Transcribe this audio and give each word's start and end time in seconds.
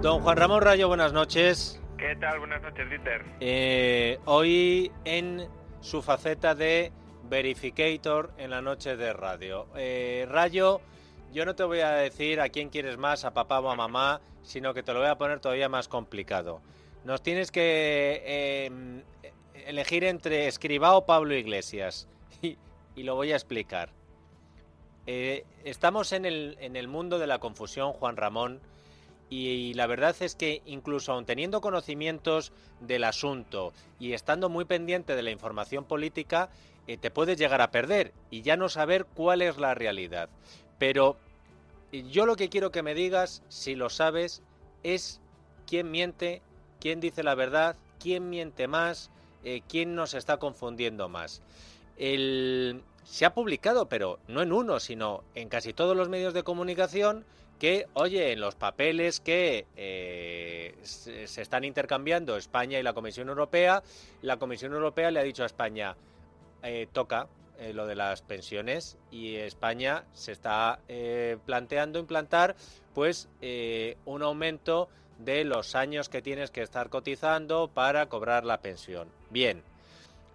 Don 0.00 0.22
Juan 0.22 0.36
Ramón 0.36 0.62
Rayo, 0.62 0.86
buenas 0.86 1.12
noches. 1.12 1.80
¿Qué 1.96 2.14
tal? 2.16 2.38
Buenas 2.38 2.62
noches, 2.62 2.88
Dieter. 2.88 3.24
Eh, 3.40 4.20
hoy 4.26 4.92
en 5.04 5.48
su 5.80 6.02
faceta 6.02 6.54
de 6.54 6.92
verificator 7.28 8.32
en 8.38 8.50
la 8.50 8.62
noche 8.62 8.96
de 8.96 9.12
radio. 9.12 9.66
Eh, 9.76 10.24
Rayo, 10.30 10.80
yo 11.32 11.44
no 11.44 11.56
te 11.56 11.64
voy 11.64 11.80
a 11.80 11.90
decir 11.90 12.40
a 12.40 12.48
quién 12.48 12.68
quieres 12.68 12.96
más, 12.96 13.24
a 13.24 13.34
papá 13.34 13.58
o 13.58 13.70
a 13.70 13.74
mamá, 13.74 14.20
sino 14.42 14.72
que 14.72 14.84
te 14.84 14.92
lo 14.92 15.00
voy 15.00 15.08
a 15.08 15.18
poner 15.18 15.40
todavía 15.40 15.68
más 15.68 15.88
complicado. 15.88 16.60
Nos 17.04 17.20
tienes 17.20 17.50
que 17.50 18.22
eh, 18.24 19.02
elegir 19.66 20.04
entre 20.04 20.46
Escribá 20.46 20.94
o 20.94 21.06
Pablo 21.06 21.34
Iglesias. 21.34 22.08
Y, 22.40 22.56
y 22.94 23.02
lo 23.02 23.16
voy 23.16 23.32
a 23.32 23.34
explicar. 23.34 23.90
Eh, 25.06 25.44
estamos 25.64 26.12
en 26.12 26.24
el, 26.24 26.56
en 26.60 26.76
el 26.76 26.86
mundo 26.86 27.18
de 27.18 27.26
la 27.26 27.40
confusión, 27.40 27.92
Juan 27.94 28.16
Ramón. 28.16 28.60
Y 29.30 29.74
la 29.74 29.86
verdad 29.86 30.16
es 30.20 30.34
que 30.34 30.62
incluso 30.64 31.12
aun 31.12 31.26
teniendo 31.26 31.60
conocimientos 31.60 32.52
del 32.80 33.04
asunto 33.04 33.72
y 34.00 34.12
estando 34.12 34.48
muy 34.48 34.64
pendiente 34.64 35.16
de 35.16 35.22
la 35.22 35.30
información 35.30 35.84
política, 35.84 36.50
eh, 36.86 36.96
te 36.96 37.10
puedes 37.10 37.38
llegar 37.38 37.60
a 37.60 37.70
perder 37.70 38.12
y 38.30 38.40
ya 38.40 38.56
no 38.56 38.68
saber 38.70 39.04
cuál 39.04 39.42
es 39.42 39.58
la 39.58 39.74
realidad. 39.74 40.30
Pero 40.78 41.18
yo 41.92 42.24
lo 42.24 42.36
que 42.36 42.48
quiero 42.48 42.70
que 42.70 42.82
me 42.82 42.94
digas, 42.94 43.42
si 43.48 43.74
lo 43.74 43.90
sabes, 43.90 44.42
es 44.82 45.20
quién 45.66 45.90
miente, 45.90 46.40
quién 46.80 47.00
dice 47.00 47.22
la 47.22 47.34
verdad, 47.34 47.76
quién 48.00 48.30
miente 48.30 48.68
más, 48.68 49.10
eh, 49.44 49.60
quién 49.68 49.94
nos 49.94 50.14
está 50.14 50.38
confundiendo 50.38 51.08
más. 51.10 51.42
Se 51.96 53.24
ha 53.24 53.34
publicado, 53.34 53.88
pero 53.88 54.18
no 54.28 54.42
en 54.42 54.52
uno, 54.52 54.80
sino 54.80 55.24
en 55.34 55.48
casi 55.48 55.72
todos 55.72 55.96
los 55.96 56.08
medios 56.08 56.34
de 56.34 56.42
comunicación, 56.42 57.24
que, 57.58 57.86
oye, 57.94 58.32
en 58.32 58.40
los 58.40 58.54
papeles 58.54 59.20
que 59.20 59.66
eh, 59.76 60.74
se, 60.82 61.24
están 61.42 61.64
intercambiando 61.64 62.36
España 62.36 62.78
y 62.78 62.82
la 62.82 62.92
Comisión 62.92 63.28
Europea, 63.28 63.82
la 64.22 64.36
Comisión 64.36 64.72
Europea 64.72 65.10
le 65.10 65.20
ha 65.20 65.24
dicho 65.24 65.42
a 65.42 65.46
España, 65.46 65.96
eh, 66.62 66.88
toca 66.92 67.28
eh, 67.58 67.72
lo 67.72 67.86
de 67.86 67.96
las 67.96 68.22
pensiones 68.22 68.96
y 69.10 69.36
España 69.36 70.04
se 70.12 70.32
está 70.32 70.80
planteando 71.44 71.98
implantar 71.98 72.56
pues 72.94 73.28
un 74.04 74.22
aumento 74.22 74.88
de 75.18 75.44
los 75.44 75.74
años 75.74 76.08
que 76.08 76.22
tienes 76.22 76.50
que 76.50 76.62
estar 76.62 76.88
cotizando 76.88 77.68
para 77.68 78.06
cobrar 78.06 78.44
la 78.44 78.60
pensión. 78.60 79.08
Bien, 79.30 79.62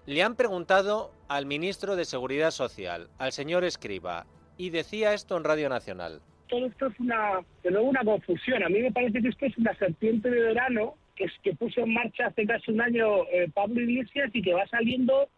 le 0.05 0.21
han 0.21 0.35
preguntado 0.35 1.11
al 1.29 1.45
ministro 1.45 1.95
de 1.95 2.05
Seguridad 2.05 2.51
Social, 2.51 3.09
al 3.17 3.31
señor 3.31 3.63
Escriba, 3.63 4.25
y 4.57 4.69
decía 4.69 5.13
esto 5.13 5.37
en 5.37 5.45
Radio 5.45 5.69
Nacional. 5.69 6.21
Todo 6.53 6.67
esto 6.67 6.85
es 6.85 6.99
una, 6.99 7.39
de 7.63 7.71
nuevo 7.71 7.87
una 7.89 8.03
confusión. 8.03 8.61
A 8.63 8.69
mí 8.69 8.77
me 8.79 8.91
parece 8.91 9.23
que 9.23 9.29
esto 9.29 9.47
es 9.47 9.57
una 9.57 9.73
serpiente 9.73 10.29
de 10.29 10.39
verano 10.39 10.93
que, 11.15 11.25
que 11.41 11.53
puso 11.55 11.81
en 11.81 11.93
marcha 11.93 12.27
hace 12.27 12.45
casi 12.45 12.69
un 12.69 12.79
año 12.79 13.23
eh, 13.31 13.49
Pablo 13.51 13.81
Iglesias 13.81 14.29
y 14.33 14.41
que 14.43 14.53
va 14.53 14.67
saliendo 14.67 15.29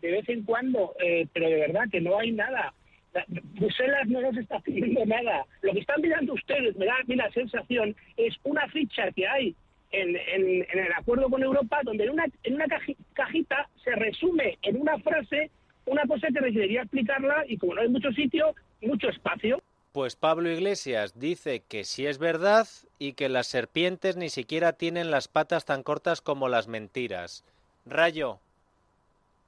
de 0.00 0.12
vez 0.12 0.28
en 0.28 0.44
cuando, 0.44 0.94
eh, 1.04 1.26
pero 1.32 1.48
de 1.48 1.56
verdad 1.56 1.88
que 1.90 2.00
no 2.00 2.16
hay 2.20 2.30
nada. 2.30 2.72
La- 3.12 3.24
Bruselas 3.28 4.06
no 4.06 4.20
nos 4.20 4.36
está 4.36 4.60
pidiendo 4.60 5.04
nada. 5.06 5.44
Lo 5.62 5.72
que 5.72 5.80
están 5.80 6.00
mirando 6.02 6.34
ustedes, 6.34 6.76
me 6.76 6.86
da 6.86 6.94
a 7.00 7.04
mí 7.04 7.16
la 7.16 7.30
sensación, 7.32 7.96
es 8.16 8.36
una 8.44 8.68
ficha 8.68 9.10
que 9.10 9.26
hay 9.26 9.56
en, 9.90 10.10
en- 10.16 10.66
en 10.72 10.78
el 10.86 10.92
acuerdo 10.96 11.28
con 11.28 11.42
Europa, 11.42 11.80
donde 11.82 12.04
en 12.04 12.10
una, 12.10 12.26
en 12.44 12.54
una 12.54 12.66
caji- 12.66 12.96
cajita 13.14 13.68
se 13.82 13.90
resume 13.96 14.56
en 14.62 14.80
una 14.80 14.96
frase 15.00 15.50
una 15.86 16.02
cosa 16.06 16.28
que 16.32 16.38
requeriría 16.38 16.82
explicarla 16.82 17.44
y 17.48 17.56
como 17.56 17.74
no 17.74 17.80
hay 17.80 17.88
mucho 17.88 18.12
sitio, 18.12 18.54
mucho 18.82 19.08
espacio. 19.08 19.60
Pues 19.92 20.14
Pablo 20.14 20.48
Iglesias 20.48 21.18
dice 21.18 21.64
que 21.68 21.82
sí 21.82 22.06
es 22.06 22.18
verdad 22.18 22.68
y 23.00 23.14
que 23.14 23.28
las 23.28 23.48
serpientes 23.48 24.16
ni 24.16 24.30
siquiera 24.30 24.72
tienen 24.72 25.10
las 25.10 25.26
patas 25.26 25.64
tan 25.64 25.82
cortas 25.82 26.20
como 26.20 26.48
las 26.48 26.68
mentiras. 26.68 27.44
Rayo, 27.86 28.38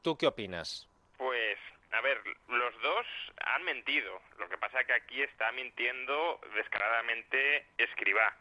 ¿tú 0.02 0.18
qué 0.18 0.26
opinas? 0.26 0.88
Pues, 1.16 1.58
a 1.92 2.00
ver, 2.00 2.20
los 2.48 2.82
dos 2.82 3.06
han 3.44 3.62
mentido. 3.62 4.20
Lo 4.38 4.48
que 4.48 4.58
pasa 4.58 4.80
es 4.80 4.86
que 4.88 4.94
aquí 4.94 5.22
está 5.22 5.52
mintiendo 5.52 6.40
descaradamente 6.56 7.64
Escribá. 7.78 8.36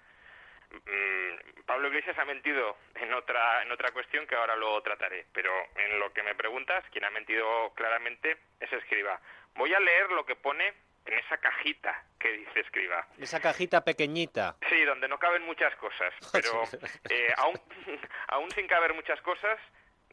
Mm, 0.71 1.61
Pablo 1.67 1.89
Iglesias 1.89 2.17
ha 2.17 2.25
mentido 2.25 2.77
en 2.95 3.13
otra 3.13 3.61
en 3.61 3.71
otra 3.71 3.91
cuestión 3.91 4.25
que 4.25 4.35
ahora 4.35 4.55
lo 4.55 4.81
trataré, 4.81 5.27
pero 5.33 5.51
en 5.75 5.99
lo 5.99 6.11
que 6.13 6.23
me 6.23 6.33
preguntas, 6.33 6.83
quien 6.91 7.05
ha 7.05 7.11
mentido 7.11 7.71
claramente 7.75 8.37
es 8.59 8.73
Escribá. 8.73 9.21
Voy 9.53 9.71
a 9.75 9.79
leer 9.79 10.09
lo 10.11 10.25
que 10.25 10.35
pone 10.35 10.73
en 11.05 11.13
esa 11.13 11.37
cajita 11.37 12.03
que 12.19 12.31
dice 12.31 12.59
Escribá. 12.59 13.07
Esa 13.17 13.39
cajita 13.39 13.83
pequeñita. 13.83 14.55
Sí, 14.69 14.83
donde 14.83 15.07
no 15.07 15.17
caben 15.17 15.43
muchas 15.45 15.75
cosas, 15.75 16.13
pero 16.31 16.63
eh, 17.09 17.33
aún, 17.37 17.59
aún 18.27 18.51
sin 18.51 18.67
caber 18.67 18.93
muchas 18.93 19.21
cosas, 19.21 19.59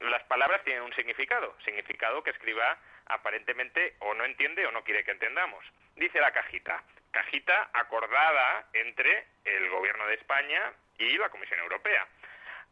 las 0.01 0.23
palabras 0.25 0.63
tienen 0.65 0.83
un 0.83 0.95
significado, 0.95 1.55
significado 1.65 2.23
que 2.23 2.31
escriba 2.31 2.79
aparentemente 3.07 3.97
o 4.01 4.15
no 4.15 4.25
entiende 4.25 4.67
o 4.67 4.73
no 4.73 4.85
quiere 4.85 5.05
que 5.05 5.11
entendamos. 5.11 5.65
Dice 5.97 6.21
la 6.21 6.33
cajita, 6.33 6.83
cajita 7.11 7.71
acordada 7.73 8.67
entre 8.73 9.27
el 9.45 9.69
Gobierno 9.71 10.07
de 10.07 10.15
España 10.15 10.73
y 10.99 11.17
la 11.17 11.31
Comisión 11.31 11.61
Europea. 11.61 12.07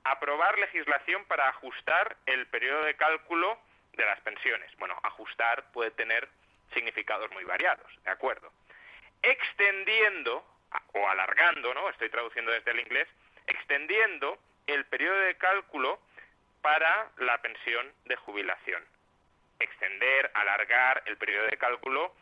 Aprobar 0.05 0.59
legislación 0.59 1.25
para 1.25 1.49
ajustar 1.49 2.17
el 2.27 2.47
periodo 2.47 2.85
de 2.85 2.95
cálculo 2.95 3.59
de 3.95 4.05
las 4.05 4.21
pensiones. 4.21 4.71
Bueno, 4.79 4.97
ajustar 5.03 5.73
puede 5.73 5.91
tener 5.91 6.29
significados 6.73 7.31
muy 7.33 7.45
variados, 7.45 7.87
¿de 8.05 8.11
acuerdo? 8.11 8.53
extendiendo 9.23 10.45
o 10.93 11.09
alargando, 11.09 11.75
¿no? 11.75 11.89
Estoy 11.91 12.11
traduciendo 12.11 12.53
desde 12.53 12.71
el 12.71 12.81
inglés, 12.81 13.09
extendiendo 13.47 14.39
el 14.67 14.85
periodo 14.87 15.19
de 15.21 15.37
cálculo 15.37 16.01
para 16.63 17.11
la 17.19 17.39
pensión 17.39 17.93
de 18.05 18.17
jubilación. 18.17 18.85
Extender, 19.59 20.31
alargar 20.35 21.03
el 21.07 21.17
periodo 21.17 21.47
de 21.47 21.57
cálculo, 21.57 22.15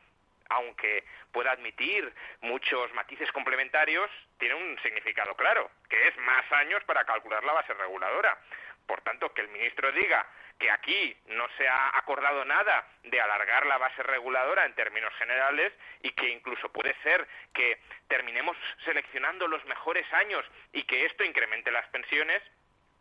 aunque 0.50 1.04
pueda 1.32 1.52
admitir 1.52 2.12
muchos 2.42 2.92
matices 2.94 3.30
complementarios, 3.32 4.10
tiene 4.38 4.54
un 4.54 4.78
significado 4.82 5.34
claro, 5.34 5.70
que 5.88 6.08
es 6.08 6.16
más 6.18 6.50
años 6.52 6.82
para 6.84 7.04
calcular 7.04 7.42
la 7.44 7.54
base 7.54 7.74
reguladora. 7.74 8.38
Por 8.86 9.00
tanto, 9.02 9.32
que 9.32 9.42
el 9.42 9.48
ministro 9.48 9.90
diga 9.92 10.26
que 10.58 10.70
aquí 10.70 11.16
no 11.26 11.48
se 11.56 11.66
ha 11.66 11.96
acordado 11.98 12.44
nada 12.44 12.86
de 13.02 13.20
alargar 13.20 13.66
la 13.66 13.78
base 13.78 14.02
reguladora 14.02 14.64
en 14.64 14.74
términos 14.74 15.12
generales 15.14 15.72
y 16.02 16.10
que 16.12 16.28
incluso 16.28 16.70
puede 16.70 16.94
ser 17.02 17.26
que 17.52 17.80
terminemos 18.08 18.56
seleccionando 18.84 19.48
los 19.48 19.64
mejores 19.64 20.10
años 20.12 20.44
y 20.72 20.84
que 20.84 21.06
esto 21.06 21.24
incremente 21.24 21.70
las 21.70 21.86
pensiones, 21.88 22.42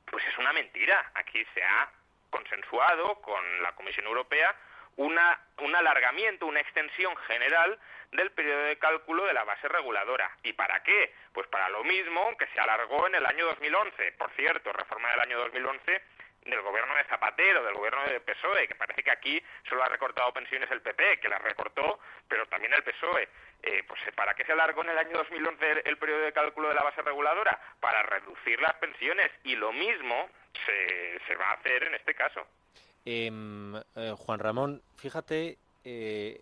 pues 0.06 0.26
es 0.26 0.38
una 0.38 0.54
mentira. 0.54 1.12
Aquí 1.16 1.46
se 1.54 1.64
ha 1.64 1.92
consensuado 2.30 3.22
con 3.22 3.62
la 3.62 3.74
Comisión 3.76 4.08
Europea 4.08 4.56
una, 4.96 5.40
un 5.60 5.76
alargamiento, 5.76 6.46
una 6.46 6.60
extensión 6.60 7.16
general 7.28 7.80
del 8.16 8.32
periodo 8.32 8.64
de 8.64 8.78
cálculo 8.78 9.26
de 9.26 9.34
la 9.34 9.44
base 9.44 9.68
reguladora. 9.68 10.30
¿Y 10.44 10.54
para 10.54 10.82
qué? 10.84 11.14
Pues 11.34 11.48
para 11.48 11.70
lo 11.70 11.84
mismo 11.84 12.36
que 12.38 12.48
se 12.48 12.60
alargó 12.60 13.08
en 13.08 13.16
el 13.16 13.26
año 13.26 13.46
2011. 13.48 14.12
Por 14.14 14.32
cierto, 14.32 14.72
reforma 14.74 15.10
del 15.12 15.22
año 15.22 15.40
2011 15.40 16.02
del 16.46 16.62
gobierno 16.62 16.96
de 16.96 17.04
Zapatero, 17.06 17.64
del 17.64 17.76
gobierno 17.76 18.04
de 18.04 18.20
PSOE, 18.20 18.68
que 18.68 18.76
parece 18.76 19.04
que 19.04 19.12
aquí 19.12 19.42
solo 19.70 19.84
ha 19.84 19.90
recortado 19.90 20.34
pensiones 20.34 20.70
el 20.72 20.82
PP, 20.82 21.20
que 21.20 21.30
las 21.30 21.42
recortó, 21.42 22.00
pero 22.28 22.46
también 22.48 22.74
el 22.74 22.84
PSOE. 22.84 23.30
Eh, 23.62 23.84
pues 23.88 24.00
¿para 24.16 24.34
qué 24.34 24.44
se 24.44 24.52
alargó 24.52 24.84
en 24.84 24.90
el 24.90 24.98
año 24.98 25.18
2011 25.18 25.84
el, 25.86 25.98
periodo 25.98 26.20
de 26.22 26.34
cálculo 26.34 26.70
de 26.70 26.76
la 26.76 26.84
base 26.84 27.02
reguladora? 27.02 27.60
Para 27.80 28.04
reducir 28.04 28.60
las 28.60 28.74
pensiones 28.76 29.32
y 29.44 29.56
lo 29.56 29.72
mismo 29.72 30.30
se, 30.66 31.20
se 31.26 31.36
va 31.36 31.50
a 31.50 31.54
hacer 31.54 31.84
en 31.84 31.96
este 31.96 32.14
caso. 32.14 32.46
Em, 33.06 33.76
eh, 33.96 34.14
Juan 34.18 34.40
Ramón, 34.40 34.82
fíjate 34.98 35.58
eh, 35.86 36.42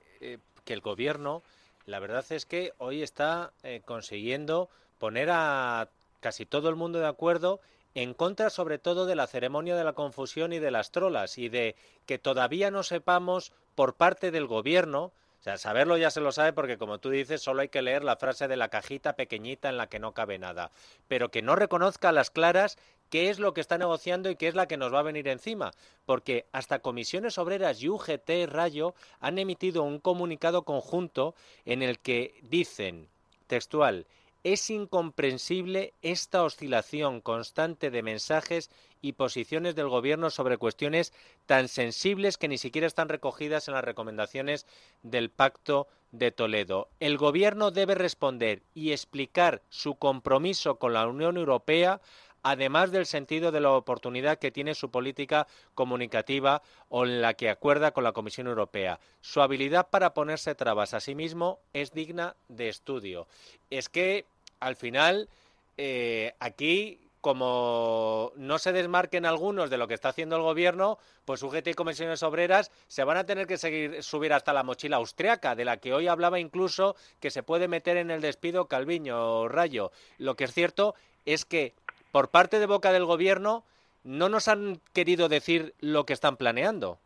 que 0.65 0.73
el 0.73 0.81
gobierno, 0.81 1.44
la 1.86 2.00
verdad 2.00 2.25
es 2.30 2.45
que 2.45 2.74
hoy 2.78 3.01
está 3.04 3.54
consiguiendo 3.86 4.69
poner 4.98 5.30
a 5.31 5.89
casi 6.19 6.45
todo 6.45 6.69
el 6.69 6.75
mundo 6.75 7.00
de 7.00 7.07
acuerdo 7.07 7.60
en 7.95 8.13
contra 8.13 8.50
sobre 8.50 8.78
todo 8.78 9.06
de 9.06 9.16
la 9.16 9.28
ceremonia 9.28 9.75
de 9.75 9.83
la 9.83 9.94
confusión 9.94 10.54
y 10.54 10.60
de 10.60 10.72
las 10.72 10.92
trolas 10.92 11.38
y 11.38 11.50
de 11.50 11.75
que 12.06 12.19
todavía 12.19 12.72
no 12.72 12.83
sepamos 12.83 13.51
por 13.75 13.95
parte 13.95 14.31
del 14.31 14.48
gobierno, 14.48 15.12
o 15.39 15.44
sea, 15.44 15.57
saberlo 15.57 15.98
ya 15.98 16.12
se 16.12 16.22
lo 16.22 16.31
sabe 16.31 16.54
porque 16.54 16.78
como 16.78 17.00
tú 17.00 17.10
dices, 17.10 17.42
solo 17.42 17.62
hay 17.62 17.69
que 17.69 17.81
leer 17.81 18.04
la 18.04 18.16
frase 18.16 18.48
de 18.48 18.57
la 18.57 18.69
cajita 18.69 19.16
pequeñita 19.16 19.69
en 19.69 19.78
la 19.78 19.88
que 19.88 20.00
no 20.00 20.13
cabe 20.13 20.38
nada, 20.38 20.72
pero 21.07 21.30
que 21.30 21.42
no 21.42 21.56
reconozca 21.56 22.10
a 22.10 22.13
las 22.13 22.30
claras 22.30 22.78
qué 23.11 23.29
es 23.29 23.37
lo 23.37 23.53
que 23.53 23.61
está 23.61 23.77
negociando 23.77 24.31
y 24.31 24.35
qué 24.35 24.47
es 24.47 24.55
la 24.55 24.67
que 24.67 24.77
nos 24.77 24.91
va 24.91 24.99
a 24.99 25.03
venir 25.03 25.27
encima, 25.27 25.71
porque 26.07 26.47
hasta 26.51 26.79
comisiones 26.79 27.37
obreras 27.37 27.83
y 27.83 27.89
UGT 27.89 28.47
Rayo 28.47 28.95
han 29.19 29.37
emitido 29.37 29.83
un 29.83 29.99
comunicado 29.99 30.63
conjunto 30.63 31.35
en 31.65 31.83
el 31.83 31.99
que 31.99 32.39
dicen 32.41 33.09
textual 33.45 34.07
es 34.43 34.69
incomprensible 34.69 35.93
esta 36.01 36.43
oscilación 36.43 37.21
constante 37.21 37.91
de 37.91 38.01
mensajes 38.01 38.71
y 39.01 39.13
posiciones 39.13 39.75
del 39.75 39.89
Gobierno 39.89 40.29
sobre 40.29 40.57
cuestiones 40.57 41.13
tan 41.45 41.67
sensibles 41.67 42.37
que 42.37 42.47
ni 42.47 42.57
siquiera 42.57 42.87
están 42.87 43.09
recogidas 43.09 43.67
en 43.67 43.75
las 43.75 43.83
recomendaciones 43.83 44.65
del 45.03 45.29
Pacto 45.29 45.87
de 46.11 46.31
Toledo. 46.31 46.89
El 46.99 47.17
Gobierno 47.17 47.71
debe 47.71 47.95
responder 47.95 48.63
y 48.73 48.91
explicar 48.91 49.61
su 49.69 49.95
compromiso 49.95 50.77
con 50.77 50.93
la 50.93 51.07
Unión 51.07 51.37
Europea 51.37 52.01
además 52.43 52.91
del 52.91 53.05
sentido 53.05 53.51
de 53.51 53.61
la 53.61 53.71
oportunidad 53.71 54.39
que 54.39 54.51
tiene 54.51 54.75
su 54.75 54.89
política 54.89 55.47
comunicativa 55.75 56.61
o 56.89 57.05
en 57.05 57.21
la 57.21 57.33
que 57.33 57.49
acuerda 57.49 57.91
con 57.91 58.03
la 58.03 58.13
Comisión 58.13 58.47
Europea. 58.47 58.99
Su 59.21 59.41
habilidad 59.41 59.89
para 59.89 60.13
ponerse 60.13 60.55
trabas 60.55 60.93
a 60.93 60.99
sí 60.99 61.15
mismo 61.15 61.59
es 61.73 61.91
digna 61.91 62.35
de 62.47 62.69
estudio. 62.69 63.27
Es 63.69 63.89
que, 63.89 64.25
al 64.59 64.75
final, 64.75 65.29
eh, 65.77 66.33
aquí 66.39 66.99
como 67.21 68.31
no 68.35 68.57
se 68.57 68.73
desmarquen 68.73 69.27
algunos 69.27 69.69
de 69.69 69.77
lo 69.77 69.87
que 69.87 69.94
está 69.94 70.09
haciendo 70.09 70.35
el 70.35 70.41
gobierno, 70.41 70.97
pues 71.23 71.44
UGT 71.44 71.67
y 71.67 71.73
comisiones 71.75 72.23
obreras 72.23 72.71
se 72.87 73.03
van 73.03 73.17
a 73.17 73.25
tener 73.25 73.45
que 73.45 73.57
seguir 73.57 74.03
subir 74.03 74.33
hasta 74.33 74.53
la 74.53 74.63
mochila 74.63 74.97
austriaca, 74.97 75.55
de 75.55 75.63
la 75.63 75.77
que 75.77 75.94
hoy 75.94 76.07
hablaba 76.07 76.39
incluso 76.39 76.95
que 77.19 77.29
se 77.29 77.44
puede 77.44 77.67
meter 77.67 77.97
en 77.97 78.09
el 78.09 78.21
despido 78.21 78.65
Calviño 78.65 79.47
Rayo. 79.47 79.91
Lo 80.17 80.35
que 80.35 80.45
es 80.45 80.53
cierto 80.53 80.95
es 81.25 81.45
que 81.45 81.75
por 82.11 82.29
parte 82.29 82.59
de 82.59 82.65
boca 82.65 82.91
del 82.91 83.05
gobierno 83.05 83.63
no 84.03 84.29
nos 84.29 84.47
han 84.47 84.81
querido 84.93 85.29
decir 85.29 85.73
lo 85.79 86.05
que 86.05 86.13
están 86.13 86.37
planeando. 86.37 86.99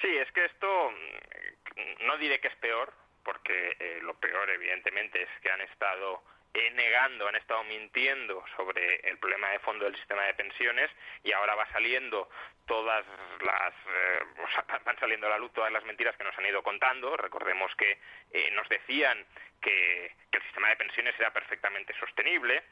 Sí, 0.00 0.08
es 0.08 0.30
que 0.32 0.44
esto 0.44 0.90
mm, 0.90 2.06
no 2.06 2.18
diré 2.18 2.40
que 2.40 2.48
es 2.48 2.56
peor, 2.56 2.92
porque 3.24 3.76
eh, 3.80 3.98
lo 4.02 4.14
peor 4.14 4.48
evidentemente 4.50 5.22
es 5.22 5.28
que 5.42 5.50
han 5.50 5.60
estado 5.62 6.22
eh, 6.54 6.70
negando, 6.72 7.26
han 7.26 7.36
estado 7.36 7.64
mintiendo 7.64 8.44
sobre 8.56 8.96
el 9.08 9.18
problema 9.18 9.48
de 9.50 9.58
fondo 9.60 9.84
del 9.84 9.96
sistema 9.96 10.22
de 10.24 10.34
pensiones 10.34 10.90
y 11.24 11.32
ahora 11.32 11.54
va 11.54 11.70
saliendo 11.72 12.28
todas 12.66 13.04
las 13.40 13.74
eh, 13.88 14.20
van 14.84 14.98
saliendo 14.98 15.26
a 15.26 15.30
la 15.30 15.38
luz 15.38 15.52
todas 15.52 15.72
las 15.72 15.84
mentiras 15.84 16.16
que 16.16 16.24
nos 16.24 16.36
han 16.38 16.46
ido 16.46 16.62
contando. 16.62 17.16
Recordemos 17.16 17.74
que 17.76 17.98
nos 18.52 18.68
decían 18.68 19.24
que, 19.60 20.12
que 20.30 20.38
el 20.38 20.44
sistema 20.44 20.68
de 20.68 20.76
pensiones 20.76 21.14
era 21.18 21.32
perfectamente 21.32 21.94
sostenible, 21.98 22.62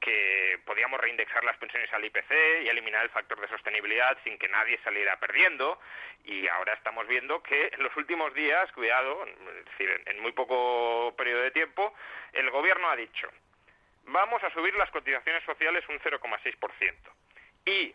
que 0.00 0.58
podíamos 0.64 1.00
reindexar 1.00 1.42
las 1.44 1.56
pensiones 1.56 1.92
al 1.92 2.04
IPC 2.04 2.62
y 2.64 2.68
eliminar 2.68 3.02
el 3.04 3.10
factor 3.10 3.40
de 3.40 3.48
sostenibilidad 3.48 4.16
sin 4.24 4.38
que 4.38 4.48
nadie 4.48 4.78
saliera 4.84 5.18
perdiendo. 5.18 5.78
Y 6.24 6.46
ahora 6.48 6.74
estamos 6.74 7.06
viendo 7.06 7.42
que 7.42 7.70
en 7.72 7.82
los 7.82 7.94
últimos 7.96 8.32
días, 8.34 8.70
cuidado, 8.72 9.26
es 9.26 9.64
decir, 9.66 10.02
en 10.06 10.20
muy 10.20 10.32
poco 10.32 11.14
periodo 11.16 11.42
de 11.42 11.50
tiempo, 11.50 11.94
el 12.32 12.50
Gobierno 12.50 12.88
ha 12.90 12.96
dicho, 12.96 13.28
vamos 14.04 14.42
a 14.42 14.50
subir 14.50 14.74
las 14.74 14.90
cotizaciones 14.90 15.42
sociales 15.44 15.84
un 15.88 15.98
0,6%. 16.00 16.94
Y 17.66 17.94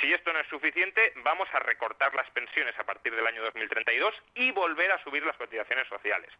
si 0.00 0.12
esto 0.12 0.32
no 0.32 0.40
es 0.40 0.48
suficiente, 0.48 1.12
vamos 1.16 1.48
a 1.52 1.60
recortar 1.60 2.14
las 2.14 2.28
pensiones 2.30 2.78
a 2.78 2.84
partir 2.84 3.14
del 3.14 3.26
año 3.26 3.42
2032 3.42 4.14
y 4.34 4.50
volver 4.50 4.92
a 4.92 5.02
subir 5.02 5.24
las 5.24 5.36
cotizaciones 5.36 5.86
sociales. 5.88 6.30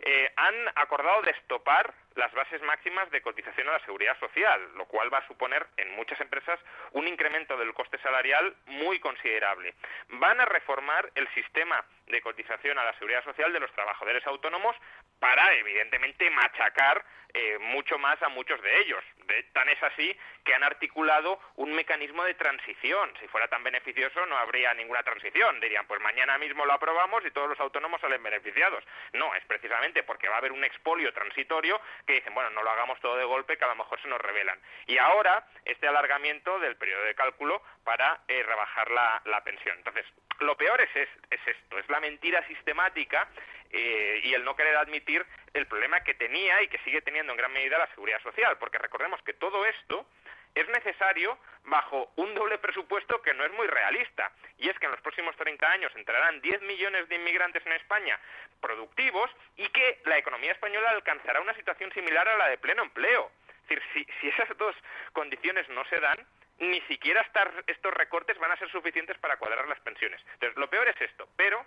Eh, 0.00 0.32
han 0.36 0.54
acordado 0.76 1.22
destopar 1.22 1.92
las 2.18 2.32
bases 2.32 2.60
máximas 2.62 3.08
de 3.12 3.22
cotización 3.22 3.68
a 3.68 3.72
la 3.72 3.84
seguridad 3.84 4.18
social, 4.18 4.60
lo 4.74 4.86
cual 4.86 5.12
va 5.12 5.18
a 5.18 5.26
suponer 5.28 5.64
en 5.76 5.94
muchas 5.94 6.20
empresas 6.20 6.58
un 6.92 7.06
incremento 7.06 7.56
del 7.56 7.72
coste 7.72 7.96
salarial 7.98 8.56
muy 8.66 8.98
considerable. 8.98 9.74
Van 10.08 10.40
a 10.40 10.44
reformar 10.44 11.10
el 11.14 11.28
sistema 11.32 11.84
de 12.06 12.20
cotización 12.20 12.76
a 12.76 12.84
la 12.84 12.92
seguridad 12.94 13.22
social 13.22 13.52
de 13.52 13.60
los 13.60 13.72
trabajadores 13.72 14.26
autónomos 14.26 14.74
para, 15.20 15.54
evidentemente, 15.54 16.28
machacar 16.30 17.04
eh, 17.34 17.58
mucho 17.58 17.98
más 17.98 18.20
a 18.22 18.28
muchos 18.30 18.60
de 18.62 18.80
ellos. 18.80 19.04
tan 19.52 19.68
es 19.68 19.82
así 19.82 20.16
que 20.44 20.54
han 20.54 20.64
articulado 20.64 21.38
un 21.56 21.74
mecanismo 21.74 22.24
de 22.24 22.34
transición. 22.34 23.12
Si 23.20 23.28
fuera 23.28 23.48
tan 23.48 23.62
beneficioso, 23.62 24.24
no 24.26 24.38
habría 24.38 24.72
ninguna 24.72 25.02
transición. 25.02 25.60
Dirían, 25.60 25.86
pues 25.86 26.00
mañana 26.00 26.38
mismo 26.38 26.64
lo 26.64 26.72
aprobamos 26.72 27.24
y 27.26 27.30
todos 27.30 27.50
los 27.50 27.60
autónomos 27.60 28.00
salen 28.00 28.22
beneficiados. 28.22 28.82
No, 29.12 29.34
es 29.34 29.44
precisamente 29.44 30.02
porque 30.04 30.28
va 30.28 30.36
a 30.36 30.38
haber 30.38 30.52
un 30.52 30.64
expolio 30.64 31.12
transitorio 31.12 31.80
que 32.08 32.14
dicen, 32.14 32.32
bueno, 32.32 32.48
no 32.50 32.62
lo 32.62 32.70
hagamos 32.70 32.98
todo 33.00 33.16
de 33.16 33.24
golpe, 33.24 33.58
que 33.58 33.64
a 33.64 33.68
lo 33.68 33.76
mejor 33.76 34.00
se 34.00 34.08
nos 34.08 34.18
revelan. 34.18 34.58
Y 34.86 34.96
ahora, 34.96 35.46
este 35.66 35.86
alargamiento 35.86 36.58
del 36.58 36.76
periodo 36.76 37.04
de 37.04 37.14
cálculo 37.14 37.62
para 37.84 38.20
eh, 38.26 38.42
rebajar 38.42 38.90
la, 38.90 39.20
la 39.26 39.44
pensión. 39.44 39.76
Entonces, 39.76 40.06
lo 40.40 40.56
peor 40.56 40.80
es, 40.80 40.88
es, 40.96 41.40
esto, 41.46 41.78
es 41.78 41.86
la 41.90 42.00
mentira 42.00 42.46
sistemática 42.46 43.28
eh, 43.70 44.22
y 44.24 44.32
el 44.32 44.42
no 44.42 44.56
querer 44.56 44.76
admitir 44.76 45.24
el 45.52 45.66
problema 45.66 46.00
que 46.00 46.14
tenía 46.14 46.62
y 46.62 46.68
que 46.68 46.78
sigue 46.78 47.02
teniendo 47.02 47.32
en 47.32 47.38
gran 47.38 47.52
medida 47.52 47.76
la 47.76 47.88
seguridad 47.88 48.22
social, 48.22 48.56
porque 48.56 48.78
recordemos 48.78 49.20
que 49.22 49.34
todo 49.34 49.66
esto 49.66 50.06
es 50.60 50.68
necesario 50.68 51.38
bajo 51.64 52.10
un 52.16 52.34
doble 52.34 52.58
presupuesto 52.58 53.20
que 53.22 53.34
no 53.34 53.44
es 53.44 53.52
muy 53.52 53.66
realista, 53.66 54.32
y 54.56 54.68
es 54.68 54.78
que 54.78 54.86
en 54.86 54.92
los 54.92 55.00
próximos 55.00 55.36
30 55.36 55.70
años 55.70 55.92
entrarán 55.94 56.40
10 56.40 56.62
millones 56.62 57.08
de 57.08 57.16
inmigrantes 57.16 57.64
en 57.66 57.72
España 57.72 58.18
productivos 58.60 59.30
y 59.56 59.68
que 59.68 60.00
la 60.04 60.18
economía 60.18 60.52
española 60.52 60.90
alcanzará 60.90 61.40
una 61.40 61.54
situación 61.54 61.92
similar 61.92 62.28
a 62.28 62.36
la 62.36 62.48
de 62.48 62.58
pleno 62.58 62.82
empleo. 62.82 63.30
Es 63.68 63.68
decir, 63.68 64.06
si, 64.20 64.28
esas 64.28 64.56
dos 64.56 64.74
condiciones 65.12 65.68
no 65.68 65.84
se 65.86 66.00
dan, 66.00 66.18
ni 66.58 66.80
siquiera 66.82 67.24
estos 67.66 67.94
recortes 67.94 68.38
van 68.38 68.50
a 68.50 68.56
ser 68.56 68.70
suficientes 68.70 69.18
para 69.18 69.36
cuadrar 69.36 69.68
las 69.68 69.80
pensiones. 69.80 70.20
Entonces, 70.34 70.56
lo 70.56 70.68
peor 70.68 70.88
es 70.88 71.00
esto, 71.00 71.28
pero 71.36 71.64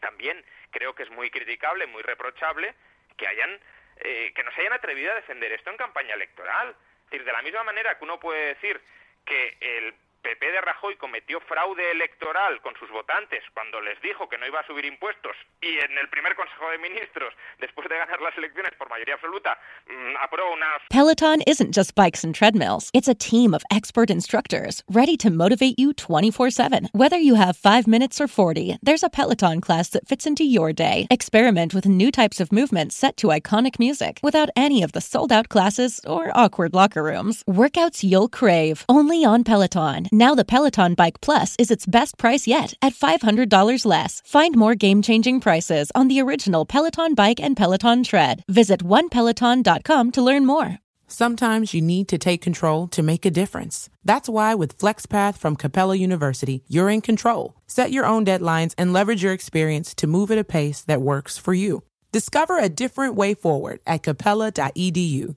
también 0.00 0.44
creo 0.70 0.94
que 0.94 1.02
es 1.02 1.10
muy 1.10 1.30
criticable, 1.30 1.86
muy 1.86 2.02
reprochable 2.02 2.74
que 3.16 3.26
hayan 3.26 3.58
eh, 3.96 4.32
que 4.34 4.42
no 4.42 4.50
se 4.52 4.62
hayan 4.62 4.72
atrevido 4.72 5.12
a 5.12 5.16
defender 5.16 5.52
esto 5.52 5.70
en 5.70 5.76
campaña 5.76 6.14
electoral. 6.14 6.74
Es 7.12 7.18
decir, 7.18 7.26
de 7.26 7.32
la 7.32 7.42
misma 7.42 7.62
manera 7.64 7.98
que 7.98 8.04
uno 8.04 8.18
puede 8.18 8.54
decir 8.54 8.80
que 9.26 9.58
el 9.60 9.94
PP 10.22 10.52
de 10.52 10.60
Rajoy 10.60 10.96
cometió 10.96 11.40
fraude 11.40 11.90
electoral 11.90 12.60
con 12.62 12.74
sus 12.78 12.88
votantes 12.90 13.42
cuando 13.54 13.80
les 13.80 14.00
dijo 14.02 14.28
que 14.28 14.38
no 14.38 14.46
iba 14.46 14.60
a 14.60 14.66
subir 14.66 14.84
impuestos 14.84 15.36
y 15.60 15.78
en 15.78 15.98
el 15.98 16.08
primer 16.08 16.34
Consejo 16.36 16.70
de 16.70 16.78
Ministros, 16.78 17.34
después 17.58 17.88
de 17.88 17.98
ganar 17.98 18.20
las 18.20 18.36
elecciones 18.38 18.72
por 18.78 18.88
mayoría 18.88 19.14
absoluta, 19.14 19.58
mmm, 19.88 20.16
aprobó 20.22 20.52
una... 20.52 20.66
Peloton 20.90 21.42
isn't 21.46 21.74
just 21.74 21.94
bikes 21.94 22.24
and 22.24 22.34
treadmills. 22.34 22.90
It's 22.94 23.08
a 23.08 23.14
team 23.14 23.52
of 23.52 23.62
expert 23.70 24.10
instructors 24.10 24.82
ready 24.88 25.16
to 25.18 25.30
motivate 25.30 25.78
you 25.78 25.92
24-7. 25.92 26.88
Whether 26.92 27.18
you 27.18 27.34
have 27.34 27.56
5 27.56 27.86
minutes 27.86 28.20
or 28.20 28.28
40, 28.28 28.78
there's 28.82 29.02
a 29.02 29.10
Peloton 29.10 29.60
class 29.60 29.88
that 29.90 30.06
fits 30.06 30.26
into 30.26 30.44
your 30.44 30.72
day. 30.72 31.06
Experiment 31.10 31.74
with 31.74 31.86
new 31.86 32.10
types 32.12 32.40
of 32.40 32.52
movements 32.52 32.96
set 32.96 33.16
to 33.18 33.28
iconic 33.28 33.78
music 33.78 34.20
without 34.22 34.50
any 34.54 34.82
of 34.82 34.92
the 34.92 35.00
sold-out 35.00 35.48
classes 35.48 36.00
or 36.06 36.30
awkward 36.34 36.74
locker 36.74 37.02
rooms. 37.02 37.42
Workouts 37.48 38.04
you'll 38.04 38.28
crave, 38.28 38.84
only 38.88 39.24
on 39.24 39.42
Peloton. 39.42 40.06
Now 40.14 40.34
the 40.34 40.44
Peloton 40.44 40.92
Bike 40.92 41.22
Plus 41.22 41.56
is 41.58 41.70
its 41.70 41.86
best 41.86 42.18
price 42.18 42.46
yet 42.46 42.74
at 42.82 42.92
$500 42.92 43.86
less. 43.86 44.20
Find 44.26 44.54
more 44.54 44.74
game 44.74 45.00
changing 45.00 45.40
prices 45.40 45.90
on 45.94 46.08
the 46.08 46.20
original 46.20 46.66
Peloton 46.66 47.14
Bike 47.14 47.40
and 47.40 47.56
Peloton 47.56 48.04
Tread. 48.04 48.44
Visit 48.46 48.84
onepeloton.com 48.84 50.10
to 50.10 50.22
learn 50.22 50.44
more. 50.44 50.76
Sometimes 51.06 51.72
you 51.72 51.80
need 51.80 52.08
to 52.08 52.18
take 52.18 52.42
control 52.42 52.88
to 52.88 53.02
make 53.02 53.24
a 53.24 53.30
difference. 53.30 53.88
That's 54.04 54.28
why 54.28 54.54
with 54.54 54.76
FlexPath 54.76 55.38
from 55.38 55.56
Capella 55.56 55.96
University, 55.96 56.62
you're 56.68 56.90
in 56.90 57.00
control. 57.00 57.56
Set 57.66 57.90
your 57.90 58.04
own 58.04 58.26
deadlines 58.26 58.74
and 58.76 58.92
leverage 58.92 59.22
your 59.22 59.32
experience 59.32 59.94
to 59.94 60.06
move 60.06 60.30
at 60.30 60.36
a 60.36 60.44
pace 60.44 60.82
that 60.82 61.00
works 61.00 61.38
for 61.38 61.54
you. 61.54 61.84
Discover 62.12 62.58
a 62.58 62.68
different 62.68 63.14
way 63.14 63.32
forward 63.32 63.80
at 63.86 64.02
capella.edu. 64.02 65.36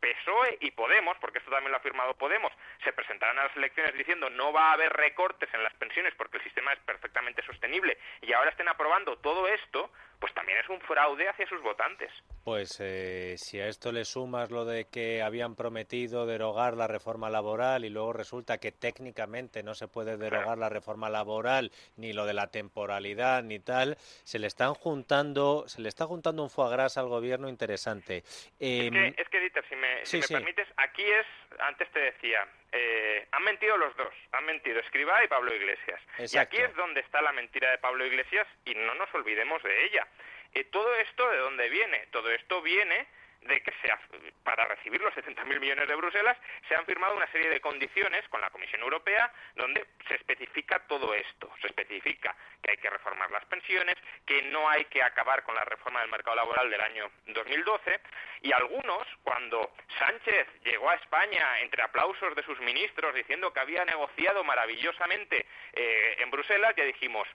PSOE 0.00 0.58
y 0.60 0.70
Podemos, 0.72 1.16
porque 1.18 1.38
esto 1.38 1.50
también 1.50 1.72
lo 1.72 1.78
ha 1.78 1.80
firmado 1.80 2.14
Podemos, 2.14 2.52
se 2.82 2.92
presentarán 2.92 3.38
a 3.38 3.44
las 3.44 3.56
elecciones 3.56 3.94
diciendo 3.94 4.30
no 4.30 4.52
va 4.52 4.70
a 4.70 4.72
haber 4.72 4.92
recortes 4.92 5.48
en 5.52 5.62
las 5.62 5.74
pensiones 5.74 6.14
porque 6.16 6.38
el 6.38 6.44
sistema 6.44 6.72
es 6.72 6.78
perfectamente 6.80 7.42
sostenible 7.42 7.98
y 8.22 8.32
ahora 8.32 8.50
estén 8.50 8.68
aprobando 8.68 9.16
todo 9.18 9.46
esto, 9.48 9.90
pues 10.20 10.34
también 10.34 10.58
es 10.58 10.68
un 10.68 10.80
fraude 10.82 11.28
hacia 11.28 11.46
sus 11.48 11.62
votantes. 11.62 12.10
Pues 12.44 12.76
eh, 12.80 13.34
si 13.38 13.58
a 13.60 13.66
esto 13.68 13.90
le 13.90 14.04
sumas 14.04 14.50
lo 14.50 14.64
de 14.64 14.84
que 14.86 15.22
habían 15.22 15.56
prometido 15.56 16.26
derogar 16.26 16.74
la 16.76 16.86
reforma 16.86 17.30
laboral 17.30 17.84
y 17.84 17.88
luego 17.90 18.12
resulta 18.12 18.58
que 18.58 18.70
técnicamente 18.72 19.62
no 19.62 19.74
se 19.74 19.88
puede 19.88 20.16
derogar 20.16 20.58
la 20.58 20.68
reforma 20.68 21.08
laboral 21.10 21.70
ni 21.96 22.12
lo 22.12 22.26
de 22.26 22.34
la 22.34 22.48
temporalidad 22.48 23.42
ni 23.42 23.58
tal, 23.60 23.96
se 24.24 24.38
le 24.38 24.46
están 24.46 24.74
juntando, 24.74 25.64
se 25.68 25.80
le 25.80 25.88
está 25.88 26.06
juntando 26.06 26.42
un 26.42 26.50
foie 26.50 26.70
gras 26.70 26.96
al 26.98 27.08
gobierno 27.08 27.48
interesante. 27.48 28.18
Es 28.18 28.52
Em, 28.58 28.92
que, 28.92 29.22
es 29.22 29.28
que 29.28 29.40
Dieter, 29.40 29.64
si 29.68 29.76
me, 29.76 30.04
si 30.04 30.10
sí, 30.10 30.16
me 30.18 30.22
sí. 30.22 30.34
permites, 30.34 30.68
aquí 30.76 31.02
es, 31.02 31.26
antes 31.60 31.90
te 31.92 31.98
decía, 32.00 32.46
eh, 32.72 33.26
han 33.32 33.42
mentido 33.42 33.76
los 33.76 33.96
dos, 33.96 34.14
han 34.32 34.44
mentido 34.44 34.80
Escribá 34.80 35.24
y 35.24 35.28
Pablo 35.28 35.54
Iglesias. 35.54 36.00
Y 36.18 36.36
aquí 36.38 36.58
es 36.58 36.74
donde 36.76 37.00
está 37.00 37.20
la 37.20 37.32
mentira 37.32 37.70
de 37.70 37.78
Pablo 37.78 38.04
Iglesias 38.04 38.46
y 38.64 38.74
no 38.74 38.94
nos 38.94 39.12
olvidemos 39.14 39.62
de 39.62 39.84
ella. 39.84 40.06
Eh, 40.54 40.64
todo 40.64 40.94
esto, 40.96 41.28
¿de 41.30 41.38
dónde 41.38 41.68
viene? 41.68 42.06
Todo 42.10 42.30
esto 42.30 42.62
viene 42.62 43.06
de 43.42 43.60
que 43.62 43.72
se 43.82 43.90
ha- 43.90 44.00
para 44.44 44.64
recibir 44.66 45.00
los 45.00 45.14
70.000 45.14 45.58
millones 45.60 45.88
de 45.88 45.94
Bruselas 45.94 46.36
se 46.68 46.74
han 46.74 46.84
firmado 46.86 47.16
una 47.16 47.26
serie 47.32 47.48
de 47.48 47.60
condiciones 47.60 48.26
con 48.28 48.40
la 48.40 48.50
Comisión 48.50 48.80
Europea 48.82 49.32
donde 49.54 49.86
se 50.08 50.14
especifica 50.16 50.78
todo 50.86 51.14
esto. 51.14 51.50
Se 51.60 51.68
especifica 51.68 52.34
que 52.62 52.72
hay 52.72 52.76
que 52.76 52.90
reformar 52.90 53.30
las 53.30 53.44
pensiones, 53.46 53.96
que 54.26 54.42
no 54.42 54.68
hay 54.68 54.84
que 54.86 55.02
acabar 55.02 55.42
con 55.42 55.54
la 55.54 55.64
reforma 55.64 56.00
del 56.00 56.10
mercado 56.10 56.36
laboral 56.36 56.68
del 56.70 56.80
año 56.80 57.10
2012 57.26 58.00
y 58.42 58.52
algunos, 58.52 59.06
cuando 59.22 59.72
Sánchez 59.98 60.46
llegó 60.64 60.90
a 60.90 60.94
España 60.96 61.60
entre 61.60 61.82
aplausos 61.82 62.34
de 62.34 62.42
sus 62.42 62.58
ministros 62.60 63.14
diciendo 63.14 63.52
que 63.52 63.60
había 63.60 63.84
negociado 63.84 64.44
maravillosamente 64.44 65.46
eh, 65.72 66.16
en 66.18 66.30
Bruselas, 66.30 66.74
ya 66.76 66.84
dijimos, 66.84 67.26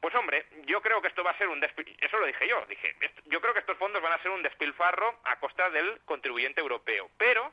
pues 0.00 0.14
hombre, 0.14 0.46
yo 0.66 0.80
creo 0.82 1.00
que 1.00 1.08
esto 1.08 1.24
va 1.24 1.30
a 1.30 1.38
ser 1.38 1.48
un 1.48 1.62
eso 1.64 2.18
lo 2.18 2.26
dije 2.26 2.46
yo, 2.46 2.64
dije, 2.66 2.94
"Est- 3.00 3.18
yo 3.24 3.40
creo 3.40 3.54
que 3.54 3.60
estos 3.60 3.78
van 4.08 4.18
a 4.18 4.22
ser 4.22 4.30
un 4.30 4.42
despilfarro 4.42 5.18
a 5.24 5.36
costa 5.40 5.68
del 5.70 6.00
contribuyente 6.04 6.60
europeo, 6.60 7.10
pero 7.18 7.52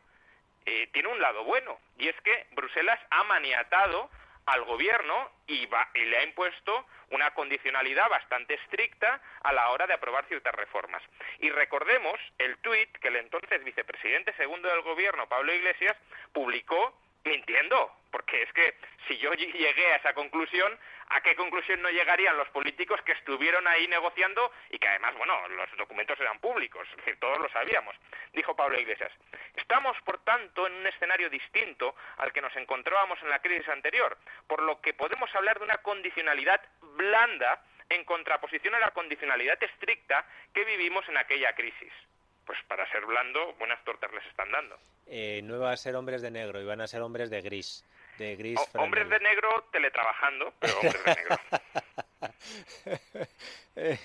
eh, 0.65 0.87
tiene 0.93 1.09
un 1.09 1.19
lado 1.19 1.43
bueno 1.43 1.79
y 1.97 2.07
es 2.07 2.15
que 2.21 2.45
Bruselas 2.51 2.99
ha 3.09 3.23
maniatado 3.23 4.09
al 4.45 4.63
gobierno 4.65 5.31
y, 5.47 5.65
va- 5.67 5.89
y 5.93 6.05
le 6.05 6.17
ha 6.17 6.23
impuesto 6.23 6.85
una 7.11 7.31
condicionalidad 7.33 8.09
bastante 8.09 8.55
estricta 8.55 9.21
a 9.43 9.53
la 9.53 9.69
hora 9.69 9.87
de 9.87 9.93
aprobar 9.93 10.25
ciertas 10.25 10.53
reformas. 10.55 11.01
Y 11.39 11.49
recordemos 11.49 12.19
el 12.39 12.57
tuit 12.57 12.89
que 12.97 13.07
el 13.09 13.15
entonces 13.17 13.63
vicepresidente 13.63 14.33
segundo 14.33 14.67
del 14.69 14.81
gobierno, 14.81 15.27
Pablo 15.29 15.53
Iglesias, 15.53 15.95
publicó 16.33 16.97
mintiendo, 17.23 17.91
porque 18.11 18.41
es 18.41 18.51
que 18.53 18.75
si 19.07 19.17
yo 19.17 19.31
ll- 19.31 19.53
llegué 19.53 19.93
a 19.93 19.97
esa 19.97 20.13
conclusión, 20.13 20.77
¿a 21.13 21.21
qué 21.21 21.35
conclusión 21.35 21.81
no 21.81 21.89
llegarían 21.89 22.37
los 22.37 22.49
políticos 22.49 23.01
que 23.03 23.13
estuvieron 23.13 23.67
ahí 23.67 23.87
negociando 23.87 24.51
y 24.69 24.79
que 24.79 24.87
además, 24.87 25.15
bueno, 25.17 25.47
los 25.49 25.69
documentos 25.77 26.19
eran 26.19 26.39
públicos, 26.39 26.87
es 26.91 26.97
decir, 26.97 27.19
todos 27.19 27.39
lo 27.39 27.49
sabíamos? 27.49 27.95
Dijo 28.33 28.55
Pablo 28.55 28.79
Iglesias. 28.79 29.11
Estamos, 29.55 29.95
por 30.03 30.19
tanto, 30.23 30.67
en 30.67 30.73
un 30.73 30.87
escenario 30.87 31.29
distinto 31.29 31.95
al 32.17 32.31
que 32.33 32.41
nos 32.41 32.55
encontrábamos 32.55 33.21
en 33.21 33.29
la 33.29 33.39
crisis 33.39 33.67
anterior, 33.69 34.17
por 34.47 34.61
lo 34.63 34.81
que 34.81 34.93
podemos 34.93 35.33
hablar 35.35 35.59
de 35.59 35.65
una 35.65 35.77
condicionalidad 35.77 36.61
blanda 36.81 37.63
en 37.89 38.03
contraposición 38.05 38.73
a 38.75 38.79
la 38.79 38.91
condicionalidad 38.91 39.61
estricta 39.61 40.25
que 40.53 40.65
vivimos 40.65 41.07
en 41.09 41.17
aquella 41.17 41.53
crisis. 41.53 41.91
Pues 42.45 42.59
para 42.67 42.89
ser 42.91 43.05
blando, 43.05 43.53
buenas 43.53 43.83
tortas 43.85 44.11
les 44.11 44.25
están 44.25 44.51
dando. 44.51 44.77
eh, 45.05 45.41
no 45.43 45.55
iban 45.57 45.71
a 45.73 45.77
ser 45.77 45.95
hombres 45.95 46.21
de 46.21 46.31
negro, 46.31 46.59
iban 46.61 46.81
a 46.81 46.87
ser 46.87 47.01
hombres 47.01 47.29
de 47.29 47.41
gris. 47.41 47.85
De 48.17 48.35
gris 48.35 48.59
hombres 48.75 49.09
de 49.09 49.19
negro 49.19 49.65
teletrabajando, 49.71 50.53
pero 50.59 50.73
hombres 50.75 51.03
de 51.05 51.15
negro. 51.15 51.37
Eh, 53.75 53.99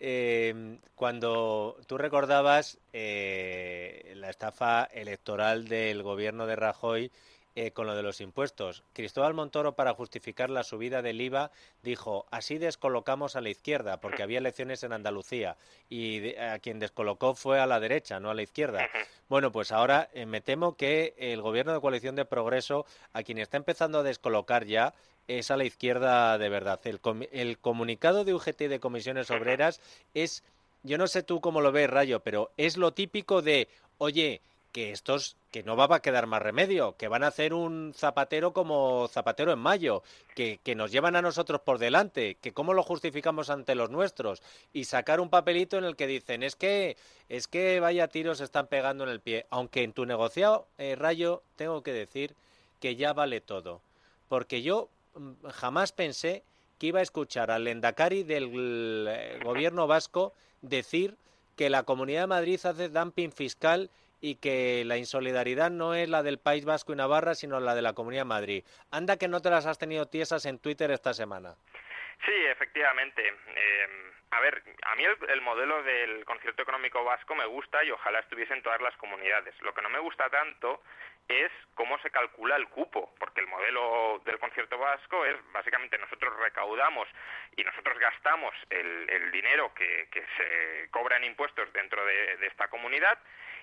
eh, 0.00 0.78
cuando 0.94 1.78
tú 1.86 1.96
recordabas 1.96 2.78
eh, 2.92 4.12
la 4.16 4.28
estafa 4.28 4.84
electoral 4.84 5.68
del 5.68 6.02
gobierno 6.02 6.46
de 6.46 6.56
Rajoy 6.56 7.12
eh, 7.56 7.70
con 7.70 7.86
lo 7.86 7.94
de 7.94 8.02
los 8.02 8.20
impuestos, 8.20 8.82
Cristóbal 8.92 9.34
Montoro 9.34 9.74
para 9.74 9.94
justificar 9.94 10.50
la 10.50 10.64
subida 10.64 11.02
del 11.02 11.20
IVA 11.20 11.50
dijo 11.82 12.26
así 12.30 12.58
descolocamos 12.58 13.36
a 13.36 13.40
la 13.40 13.50
izquierda 13.50 14.00
porque 14.00 14.22
había 14.24 14.38
elecciones 14.38 14.82
en 14.82 14.92
Andalucía 14.92 15.56
y 15.88 16.18
de- 16.18 16.40
a 16.40 16.58
quien 16.58 16.78
descolocó 16.80 17.34
fue 17.34 17.60
a 17.60 17.66
la 17.66 17.78
derecha, 17.80 18.18
no 18.18 18.30
a 18.30 18.34
la 18.34 18.42
izquierda. 18.42 18.88
Bueno, 19.28 19.52
pues 19.52 19.70
ahora 19.72 20.08
eh, 20.14 20.26
me 20.26 20.40
temo 20.40 20.76
que 20.76 21.14
el 21.16 21.40
gobierno 21.42 21.72
de 21.72 21.80
coalición 21.80 22.16
de 22.16 22.24
progreso 22.24 22.86
a 23.12 23.22
quien 23.22 23.38
está 23.38 23.56
empezando 23.56 24.00
a 24.00 24.02
descolocar 24.02 24.64
ya 24.66 24.92
es 25.28 25.50
a 25.50 25.56
la 25.56 25.64
izquierda 25.64 26.36
de 26.38 26.48
verdad. 26.48 26.80
El, 26.84 27.00
com- 27.00 27.22
el 27.32 27.58
comunicado 27.58 28.24
de 28.24 28.34
UGT 28.34 28.62
y 28.62 28.68
de 28.68 28.80
comisiones 28.80 29.30
obreras 29.30 29.80
es, 30.12 30.42
yo 30.82 30.98
no 30.98 31.06
sé 31.06 31.22
tú 31.22 31.40
cómo 31.40 31.60
lo 31.60 31.72
ves, 31.72 31.88
Rayo, 31.88 32.20
pero 32.20 32.50
es 32.56 32.76
lo 32.76 32.92
típico 32.92 33.40
de, 33.42 33.68
oye, 33.98 34.40
que 34.74 34.90
estos, 34.90 35.36
que 35.52 35.62
no 35.62 35.76
va 35.76 35.86
a 35.94 36.02
quedar 36.02 36.26
más 36.26 36.42
remedio, 36.42 36.96
que 36.96 37.06
van 37.06 37.22
a 37.22 37.28
hacer 37.28 37.54
un 37.54 37.92
zapatero 37.94 38.52
como 38.52 39.06
zapatero 39.06 39.52
en 39.52 39.60
mayo, 39.60 40.02
que, 40.34 40.58
que 40.64 40.74
nos 40.74 40.90
llevan 40.90 41.14
a 41.14 41.22
nosotros 41.22 41.60
por 41.60 41.78
delante, 41.78 42.34
que 42.40 42.52
cómo 42.52 42.74
lo 42.74 42.82
justificamos 42.82 43.50
ante 43.50 43.76
los 43.76 43.90
nuestros, 43.90 44.42
y 44.72 44.86
sacar 44.86 45.20
un 45.20 45.30
papelito 45.30 45.78
en 45.78 45.84
el 45.84 45.94
que 45.94 46.08
dicen, 46.08 46.42
es 46.42 46.56
que, 46.56 46.96
es 47.28 47.46
que 47.46 47.78
vaya 47.78 48.08
tiros 48.08 48.40
están 48.40 48.66
pegando 48.66 49.04
en 49.04 49.10
el 49.10 49.20
pie, 49.20 49.46
aunque 49.48 49.84
en 49.84 49.92
tu 49.92 50.06
negociado, 50.06 50.66
eh, 50.76 50.96
Rayo, 50.96 51.44
tengo 51.54 51.84
que 51.84 51.92
decir 51.92 52.34
que 52.80 52.96
ya 52.96 53.12
vale 53.12 53.40
todo, 53.40 53.80
porque 54.28 54.62
yo 54.62 54.88
mm, 55.14 55.50
jamás 55.52 55.92
pensé 55.92 56.42
que 56.80 56.88
iba 56.88 56.98
a 56.98 57.04
escuchar 57.04 57.52
al 57.52 57.68
Endacari 57.68 58.24
del 58.24 59.06
eh, 59.08 59.38
gobierno 59.44 59.86
vasco 59.86 60.32
decir 60.62 61.14
que 61.54 61.70
la 61.70 61.84
Comunidad 61.84 62.22
de 62.22 62.26
Madrid 62.26 62.58
hace 62.64 62.88
dumping 62.88 63.30
fiscal 63.30 63.88
y 64.24 64.36
que 64.36 64.84
la 64.86 64.96
insolidaridad 64.96 65.70
no 65.70 65.92
es 65.94 66.08
la 66.08 66.22
del 66.22 66.38
País 66.38 66.64
Vasco 66.64 66.94
y 66.94 66.96
Navarra, 66.96 67.34
sino 67.34 67.60
la 67.60 67.74
de 67.74 67.82
la 67.82 67.92
Comunidad 67.92 68.22
de 68.22 68.28
Madrid. 68.28 68.64
Anda 68.90 69.18
que 69.18 69.28
no 69.28 69.42
te 69.42 69.50
las 69.50 69.66
has 69.66 69.78
tenido 69.78 70.06
tiesas 70.06 70.46
en 70.46 70.58
Twitter 70.58 70.90
esta 70.90 71.12
semana. 71.12 71.56
Sí, 72.24 72.32
efectivamente. 72.46 73.22
Eh, 73.28 73.86
a 74.30 74.40
ver, 74.40 74.62
a 74.86 74.96
mí 74.96 75.04
el, 75.28 75.40
modelo 75.42 75.82
del 75.82 76.24
concierto 76.24 76.62
económico 76.62 77.04
vasco 77.04 77.34
me 77.34 77.44
gusta 77.44 77.84
y 77.84 77.90
ojalá 77.90 78.20
estuviese 78.20 78.54
en 78.54 78.62
todas 78.62 78.80
las 78.80 78.96
comunidades. 78.96 79.54
Lo 79.60 79.74
que 79.74 79.82
no 79.82 79.90
me 79.90 79.98
gusta 79.98 80.30
tanto 80.30 80.80
es 81.28 81.50
cómo 81.74 81.98
se 81.98 82.10
calcula 82.10 82.56
el 82.56 82.68
cupo, 82.68 83.14
porque 83.18 83.40
el 83.40 83.46
modelo 83.46 84.20
del 84.24 84.38
concierto 84.38 84.78
vasco 84.78 85.24
es 85.24 85.36
básicamente 85.52 85.98
nosotros 85.98 86.36
recaudamos 86.38 87.08
y 87.56 87.64
nosotros 87.64 87.98
gastamos 87.98 88.54
el, 88.70 89.30
dinero 89.32 89.72
que, 89.74 90.08
se 90.36 90.88
cobra 90.90 91.16
en 91.16 91.24
impuestos 91.24 91.72
dentro 91.72 92.04
de 92.04 92.46
esta 92.46 92.68
comunidad 92.68 93.18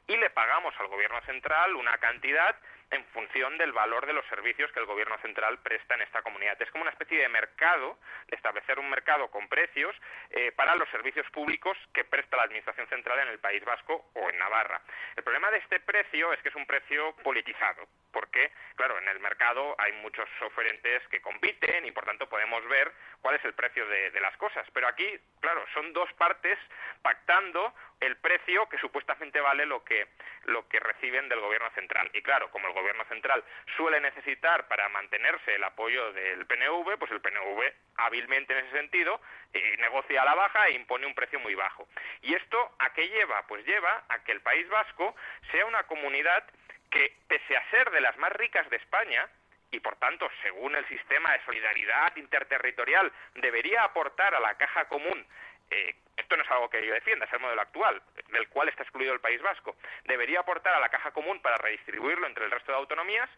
y 0.08 0.18
le 0.18 0.30
pagamos 0.30 0.74
al 0.80 0.88
gobierno 0.88 1.22
central 1.22 1.76
una 1.76 1.98
cantidad 1.98 2.56
en 2.92 3.06
función 3.06 3.58
del 3.58 3.72
valor 3.72 4.06
de 4.06 4.14
los 4.14 4.26
servicios 4.28 4.72
que 4.72 4.80
el 4.80 4.86
gobierno 4.86 5.18
central 5.20 5.60
presta 5.60 5.96
en 5.96 6.02
esta 6.02 6.22
comunidad. 6.22 6.62
Es 6.62 6.70
como 6.72 6.84
una 6.84 6.92
especie 6.92 7.20
de 7.20 7.30
mercado, 7.30 7.98
de 8.28 8.36
establecer 8.36 8.80
un 8.80 8.90
mercado 8.90 9.30
con 9.32 9.48
precios 9.48 9.96
eh, 10.30 10.52
para 10.52 10.76
los 10.76 10.90
servicios 10.90 11.30
públicos 11.32 11.78
que 11.94 12.04
presta 12.04 12.38
la 12.38 12.44
Administración 12.44 12.88
Central 12.88 13.20
en 13.20 13.30
el 13.30 13.40
País 13.40 13.64
Vasco 13.64 14.12
o 14.14 14.30
en 14.30 14.38
Navarra. 14.38 14.82
El 15.16 15.24
problema 15.24 15.50
de 15.52 15.60
este 15.60 15.80
precio 15.80 16.34
es 16.34 16.42
que 16.42 16.50
es 16.50 16.56
un 16.56 16.66
precio 16.66 17.16
politizado, 17.24 17.88
porque, 18.12 18.52
claro, 18.76 18.98
en 18.98 19.08
el 19.08 19.20
mercado 19.20 19.76
hay 19.78 19.94
muchos 19.94 20.28
oferentes 20.42 21.02
que 21.10 21.22
compiten 21.22 21.86
y, 21.86 21.92
por 21.92 22.06
tanto, 22.06 22.28
podemos 22.28 22.66
ver 22.68 22.92
cuál 23.22 23.36
es 23.36 23.46
el 23.46 23.54
precio 23.54 23.88
de, 23.88 24.12
las 24.22 24.36
cosas. 24.38 24.68
Pero 24.74 24.88
aquí, 24.88 25.08
claro, 25.40 25.66
son 25.74 25.94
dos 25.94 26.12
partes 26.14 26.58
pactando 27.02 27.74
el 28.00 28.18
precio 28.18 28.68
que 28.70 28.78
supuestamente 28.78 29.40
vale 29.42 29.66
lo 29.66 29.84
que, 29.84 30.08
lo 30.46 30.68
que 30.68 30.80
reciben 30.80 31.30
del 31.30 31.40
gobierno 31.40 31.70
central. 31.72 32.10
Y 32.14 32.22
claro, 32.22 32.52
como 32.52 32.68
el 32.68 32.74
gobierno 32.74 33.04
central 33.06 33.44
suele 33.78 34.00
necesitar 34.00 34.68
para 34.68 34.90
mantenerse 34.90 35.56
el 35.56 35.64
apoyo 35.64 36.14
del 36.14 36.46
PNV, 36.46 36.98
pues 36.98 37.12
el 37.12 37.22
PNV 37.22 37.74
hábilmente 37.98 38.58
en 38.58 38.66
ese 38.66 38.78
sentido 38.78 39.22
eh, 39.54 39.76
negocia 39.80 40.22
a 40.22 40.26
la 40.26 40.36
baja 40.36 40.68
e 40.68 40.74
impone 40.74 41.06
un 41.06 41.16
precio 41.16 41.40
muy 41.40 41.56
bajo. 41.56 41.88
¿Y 42.22 42.34
esto 42.34 42.76
a 42.80 42.94
qué 42.94 43.08
lleva? 43.08 43.46
Pues 43.48 43.66
lleva 43.66 44.04
a 44.10 44.24
que 44.24 44.32
el 44.32 44.42
País 44.42 44.68
Vasco 44.70 45.16
sea 45.52 45.66
una 45.66 45.84
comunidad 45.84 46.44
que, 46.92 47.16
pese 47.28 47.58
a 47.58 47.70
ser 47.72 47.90
de 47.90 48.02
las 48.02 48.18
más 48.18 48.32
ricas 48.34 48.70
de 48.70 48.78
España, 48.78 49.28
y 49.72 49.80
por 49.80 49.96
tanto, 49.96 50.30
según 50.44 50.76
el 50.76 50.86
sistema 50.88 51.32
de 51.32 51.46
solidaridad 51.46 52.16
interterritorial, 52.18 53.12
debería 53.36 53.84
aportar 53.84 54.36
a 54.36 54.40
la 54.40 54.56
caja 54.56 54.86
común 54.86 55.26
eh, 55.72 55.96
esto 56.18 56.36
no 56.36 56.44
es 56.44 56.52
algo 56.52 56.70
que 56.70 56.86
yo 56.86 56.94
defienda, 56.94 57.26
es 57.26 57.34
el 57.34 57.40
modelo 57.40 57.62
actual, 57.62 58.02
del 58.30 58.48
cual 58.50 58.70
está 58.70 58.84
excluido 58.84 59.14
el 59.14 59.20
País 59.20 59.42
Vasco, 59.42 59.76
debería 60.06 60.42
aportar 60.42 60.76
a 60.76 60.80
la 60.80 60.90
caja 60.90 61.12
común 61.12 61.42
para 61.42 61.58
redistribuirlo 61.58 62.28
entre 62.28 62.46
el 62.46 62.52
resto 62.52 62.72
de 62.72 62.78
autonomías, 62.78 63.30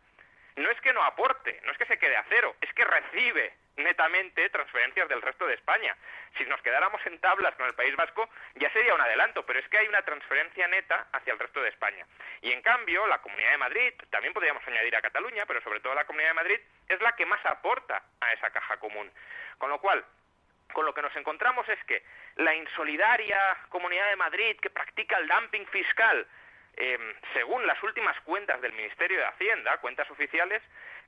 no 0.55 0.69
es 0.69 0.79
que 0.81 0.93
no 0.93 1.03
aporte, 1.03 1.61
no 1.63 1.71
es 1.71 1.77
que 1.77 1.85
se 1.85 1.97
quede 1.97 2.17
a 2.17 2.25
cero, 2.29 2.55
es 2.61 2.73
que 2.73 2.83
recibe 2.83 3.53
netamente 3.77 4.49
transferencias 4.49 5.09
del 5.09 5.21
resto 5.21 5.47
de 5.47 5.55
España. 5.55 5.95
Si 6.37 6.45
nos 6.45 6.61
quedáramos 6.61 7.03
en 7.05 7.19
tablas 7.19 7.55
con 7.55 7.65
el 7.65 7.73
País 7.73 7.95
Vasco, 7.95 8.29
ya 8.55 8.71
sería 8.71 8.93
un 8.93 9.01
adelanto, 9.01 9.45
pero 9.45 9.59
es 9.59 9.67
que 9.69 9.77
hay 9.77 9.87
una 9.87 10.01
transferencia 10.03 10.67
neta 10.67 11.07
hacia 11.11 11.33
el 11.33 11.39
resto 11.39 11.61
de 11.61 11.69
España. 11.69 12.05
Y 12.41 12.51
en 12.51 12.61
cambio, 12.61 13.05
la 13.07 13.21
Comunidad 13.21 13.51
de 13.51 13.57
Madrid, 13.57 13.93
también 14.09 14.33
podríamos 14.33 14.65
añadir 14.67 14.95
a 14.95 15.01
Cataluña, 15.01 15.45
pero 15.45 15.61
sobre 15.61 15.79
todo 15.79 15.93
la 15.93 16.05
Comunidad 16.05 16.29
de 16.29 16.35
Madrid, 16.35 16.59
es 16.87 17.01
la 17.01 17.15
que 17.15 17.25
más 17.25 17.43
aporta 17.45 18.03
a 18.19 18.33
esa 18.33 18.49
caja 18.51 18.77
común. 18.77 19.11
Con 19.57 19.69
lo 19.69 19.79
cual, 19.79 20.03
con 20.73 20.85
lo 20.85 20.93
que 20.93 21.01
nos 21.01 21.15
encontramos 21.15 21.67
es 21.69 21.83
que 21.85 22.03
la 22.35 22.53
insolidaria 22.55 23.39
Comunidad 23.69 24.09
de 24.09 24.15
Madrid 24.15 24.57
que 24.59 24.69
practica 24.69 25.17
el 25.17 25.27
dumping 25.27 25.65
fiscal, 25.67 26.27
em, 26.75 27.13
según 27.33 27.65
las 27.67 27.81
últimas 27.83 28.19
cuentas 28.21 28.59
del 28.61 28.73
Ministerio 28.73 29.19
de 29.19 29.25
Hacienda, 29.25 29.77
cuentas 29.77 30.09
oficiales, 30.09 30.61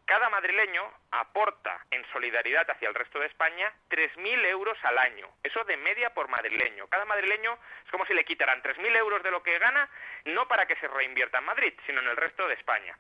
cada 0.06 0.30
madrileño 0.30 0.84
aporta 1.12 1.80
en 1.90 2.06
solidaridad 2.12 2.70
hacia 2.70 2.88
el 2.88 2.96
resto 2.96 3.20
de 3.20 3.28
España 3.28 3.74
3.000 3.90 4.46
euros 4.46 4.78
al 4.84 4.98
año. 4.98 5.28
Eso 5.44 5.64
de 5.64 5.78
media 5.78 6.14
por 6.14 6.28
madrileño. 6.28 6.88
Cada 6.88 7.06
madrileño 7.06 7.58
es 7.84 7.92
como 7.92 8.06
si 8.06 8.14
le 8.14 8.24
quitaran 8.24 8.62
3.000 8.62 8.96
euros 8.98 9.24
de 9.24 9.32
lo 9.32 9.42
que 9.42 9.58
gana, 9.58 9.90
no 10.26 10.48
para 10.48 10.68
que 10.68 10.76
se 10.76 10.88
reinvierta 10.88 11.40
en 11.40 11.46
Madrid, 11.46 11.74
sino 11.86 12.02
en 12.02 12.08
el 12.08 12.18
resto 12.18 12.48
de 12.48 12.54
España. 12.54 12.98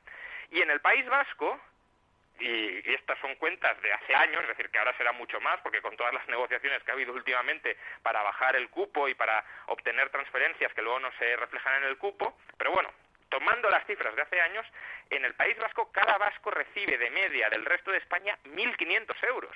Y 0.49 0.61
en 0.61 0.71
el 0.71 0.81
País 0.81 1.05
Vasco, 1.07 1.59
y, 2.39 2.93
estas 2.93 3.19
son 3.19 3.35
cuentas 3.35 3.79
de 3.81 3.93
hace 3.93 4.15
años, 4.15 4.41
es 4.41 4.49
decir, 4.49 4.69
que 4.69 4.79
ahora 4.79 4.97
será 4.97 5.11
mucho 5.11 5.39
más, 5.39 5.59
porque 5.61 5.81
con 5.81 5.95
todas 5.95 6.13
las 6.13 6.27
negociaciones 6.27 6.83
que 6.83 6.91
ha 6.91 6.95
habido 6.95 7.13
últimamente 7.13 7.77
para 8.01 8.23
bajar 8.23 8.55
el 8.55 8.69
cupo 8.69 9.07
y 9.07 9.13
para 9.13 9.43
obtener 9.67 10.09
transferencias 10.09 10.73
que 10.73 10.81
luego 10.81 10.99
no 10.99 11.11
se 11.19 11.35
reflejan 11.35 11.83
en 11.83 11.89
el 11.89 11.97
cupo, 11.97 12.37
pero 12.57 12.71
bueno, 12.71 12.89
tomando 13.29 13.69
las 13.69 13.85
cifras 13.85 14.15
de 14.15 14.21
hace 14.21 14.41
años, 14.41 14.65
en 15.09 15.25
el 15.25 15.33
País 15.35 15.57
Vasco 15.57 15.91
cada 15.91 16.17
vasco 16.17 16.51
recibe 16.51 16.97
de 16.97 17.09
media 17.09 17.49
del 17.49 17.65
resto 17.65 17.91
de 17.91 17.97
España 17.97 18.37
1.500 18.45 19.27
euros. 19.27 19.55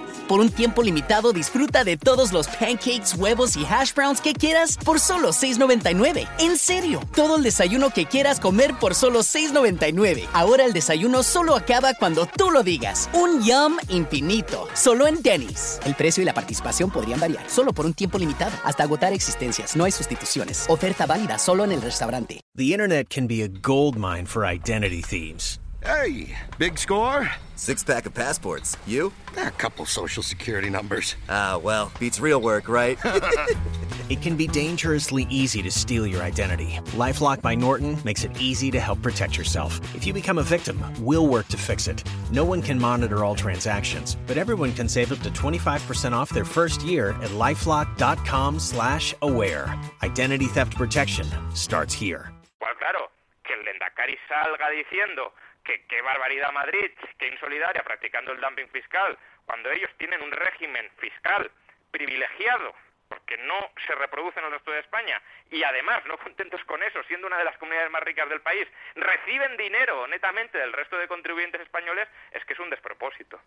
Por 0.31 0.39
un 0.39 0.49
tiempo 0.49 0.81
limitado 0.81 1.33
disfruta 1.33 1.83
de 1.83 1.97
todos 1.97 2.31
los 2.31 2.47
pancakes, 2.47 3.15
huevos 3.17 3.57
y 3.57 3.65
hash 3.65 3.93
browns 3.93 4.21
que 4.21 4.33
quieras 4.33 4.77
por 4.77 5.01
solo 5.01 5.33
$6.99. 5.33 6.25
En 6.39 6.55
serio, 6.55 7.01
todo 7.13 7.35
el 7.35 7.43
desayuno 7.43 7.89
que 7.89 8.05
quieras 8.05 8.39
comer 8.39 8.73
por 8.79 8.95
solo 8.95 9.23
$6.99. 9.23 10.29
Ahora 10.31 10.63
el 10.63 10.71
desayuno 10.71 11.23
solo 11.23 11.53
acaba 11.53 11.95
cuando 11.95 12.27
tú 12.27 12.49
lo 12.49 12.63
digas. 12.63 13.09
Un 13.11 13.43
yum 13.43 13.75
infinito. 13.89 14.69
Solo 14.73 15.05
en 15.05 15.21
Denny's. 15.21 15.81
El 15.83 15.95
precio 15.95 16.23
y 16.23 16.25
la 16.25 16.33
participación 16.33 16.89
podrían 16.91 17.19
variar. 17.19 17.43
Solo 17.49 17.73
por 17.73 17.85
un 17.85 17.93
tiempo 17.93 18.17
limitado. 18.17 18.53
Hasta 18.63 18.83
agotar 18.83 19.11
existencias. 19.11 19.75
No 19.75 19.83
hay 19.83 19.91
sustituciones. 19.91 20.63
Oferta 20.69 21.05
válida 21.05 21.37
solo 21.39 21.65
en 21.65 21.73
el 21.73 21.81
restaurante. 21.81 22.39
The 22.55 22.63
internet 22.63 23.09
can 23.13 23.27
be 23.27 23.43
a 23.43 23.49
gold 23.49 23.97
mine 23.97 24.25
for 24.25 24.49
identity 24.49 25.01
themes. 25.01 25.59
Hey, 25.83 26.37
big 26.59 26.77
score? 26.77 27.27
Six 27.55 27.83
pack 27.83 28.05
of 28.05 28.13
passports. 28.13 28.77
You? 28.85 29.11
A 29.37 29.49
couple 29.51 29.85
social 29.85 30.21
security 30.21 30.69
numbers. 30.69 31.15
Ah, 31.27 31.59
well, 31.61 31.91
beats 31.99 32.19
real 32.19 32.39
work, 32.39 32.67
right? 32.69 32.99
it 34.09 34.21
can 34.21 34.35
be 34.35 34.45
dangerously 34.45 35.25
easy 35.29 35.63
to 35.63 35.71
steal 35.71 36.05
your 36.05 36.21
identity. 36.21 36.79
Lifelock 36.97 37.41
by 37.41 37.55
Norton 37.55 37.97
makes 38.05 38.23
it 38.23 38.39
easy 38.39 38.69
to 38.71 38.79
help 38.79 39.01
protect 39.01 39.37
yourself. 39.37 39.79
If 39.95 40.05
you 40.05 40.13
become 40.13 40.37
a 40.37 40.43
victim, 40.43 40.83
we'll 40.99 41.25
work 41.27 41.47
to 41.47 41.57
fix 41.57 41.87
it. 41.87 42.03
No 42.31 42.45
one 42.45 42.61
can 42.61 42.79
monitor 42.79 43.23
all 43.25 43.35
transactions, 43.35 44.17
but 44.27 44.37
everyone 44.37 44.73
can 44.73 44.87
save 44.87 45.11
up 45.11 45.19
to 45.19 45.31
25% 45.31 46.11
off 46.13 46.29
their 46.29 46.45
first 46.45 46.83
year 46.83 47.11
at 47.21 47.31
lifelock.com 47.31 48.59
slash 48.59 49.15
aware. 49.23 49.73
Identity 50.03 50.45
theft 50.45 50.75
protection 50.75 51.27
starts 51.55 51.93
here. 51.93 52.31
Well, 52.61 52.75
claro, 52.77 53.09
que 53.43 53.55
el 53.55 53.63
Lendakari 53.65 54.17
salga 54.29 54.69
diciendo 54.69 55.31
que 55.63 55.85
qué 55.85 56.01
barbaridad 56.01 56.51
Madrid, 56.51 56.91
qué 57.17 57.27
insolidaria 57.27 57.83
practicando 57.83 58.31
el 58.31 58.41
dumping 58.41 58.67
fiscal, 58.69 59.17
cuando 59.45 59.71
ellos 59.71 59.89
tienen 59.97 60.21
un 60.21 60.31
régimen 60.31 60.89
fiscal 60.97 61.49
privilegiado 61.91 62.73
porque 63.11 63.35
no 63.39 63.71
se 63.85 63.93
reproduce 63.95 64.39
en 64.39 64.45
el 64.45 64.51
resto 64.53 64.71
de 64.71 64.79
España 64.79 65.21
y 65.49 65.63
además, 65.63 66.01
no 66.05 66.17
contentos 66.17 66.63
con 66.63 66.81
eso, 66.81 67.03
siendo 67.03 67.27
una 67.27 67.37
de 67.37 67.43
las 67.43 67.57
comunidades 67.57 67.91
más 67.91 68.03
ricas 68.03 68.29
del 68.29 68.39
país, 68.39 68.65
reciben 68.95 69.57
dinero 69.57 70.07
netamente 70.07 70.57
del 70.57 70.71
resto 70.71 70.97
de 70.97 71.09
contribuyentes 71.09 71.59
españoles, 71.59 72.07
es 72.31 72.45
que 72.45 72.53
es 72.53 72.59
un 72.59 72.69
despropósito. 72.69 73.37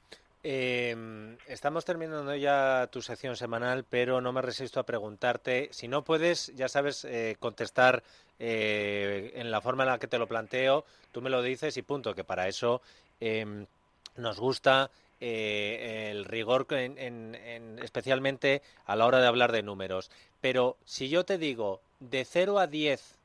Em, 0.42 1.23
estamos 1.54 1.84
terminando 1.84 2.34
ya 2.34 2.88
tu 2.92 3.00
sección 3.00 3.36
semanal, 3.36 3.84
pero 3.88 4.20
no 4.20 4.32
me 4.32 4.42
resisto 4.42 4.80
a 4.80 4.84
preguntarte, 4.86 5.68
si 5.72 5.88
no 5.88 6.02
puedes, 6.04 6.52
ya 6.56 6.68
sabes, 6.68 7.04
eh, 7.04 7.36
contestar 7.38 8.02
eh, 8.38 9.32
en 9.36 9.50
la 9.50 9.60
forma 9.60 9.84
en 9.84 9.90
la 9.90 9.98
que 9.98 10.08
te 10.08 10.18
lo 10.18 10.26
planteo, 10.26 10.84
tú 11.12 11.22
me 11.22 11.30
lo 11.30 11.42
dices 11.42 11.76
y 11.76 11.82
punto, 11.82 12.14
que 12.14 12.24
para 12.24 12.48
eso 12.48 12.82
em, 13.20 13.66
nos 14.16 14.38
gusta 14.40 14.90
eh, 15.20 16.08
el 16.10 16.24
rigor, 16.24 16.66
en, 16.70 16.98
en- 16.98 17.34
en- 17.36 17.78
especialmente 17.78 18.60
a 18.84 18.96
la 18.96 19.06
hora 19.06 19.20
de 19.20 19.28
hablar 19.28 19.52
de 19.52 19.62
números. 19.62 20.10
Pero 20.40 20.76
si 20.84 21.08
yo 21.08 21.24
te 21.24 21.38
digo, 21.38 21.80
de 22.00 22.24
0 22.24 22.58
a 22.58 22.66
10, 22.66 23.16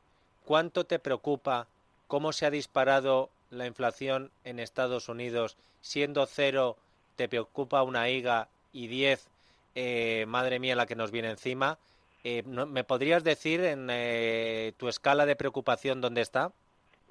¿cuánto 0.46 0.86
te 0.86 1.00
preocupa 1.00 1.68
cómo 2.08 2.32
se 2.32 2.46
ha 2.46 2.52
disparado 2.52 3.30
la 3.50 3.66
inflación 3.66 4.32
en 4.44 4.60
Estados 4.60 5.10
Unidos? 5.10 5.58
Siendo 5.82 6.26
0 6.28 6.78
te 7.20 7.28
preocupa 7.28 7.84
una 7.84 8.08
higa 8.08 8.48
y 8.72 8.88
10, 8.88 9.28
eh, 9.76 10.24
madre 10.26 10.58
mía, 10.58 10.74
la 10.78 10.86
que 10.86 10.96
nos 10.96 11.12
viene 11.12 11.30
encima. 11.30 11.78
Eh, 12.24 12.44
¿no- 12.46 12.66
¿Me 12.66 12.86
podrías 12.86 13.26
decir 13.26 13.60
en 13.60 13.90
eh, 13.92 14.72
tu 14.78 14.88
escala 14.88 15.26
de 15.26 15.36
preocupación 15.36 16.00
dónde 16.00 16.22
está? 16.22 16.54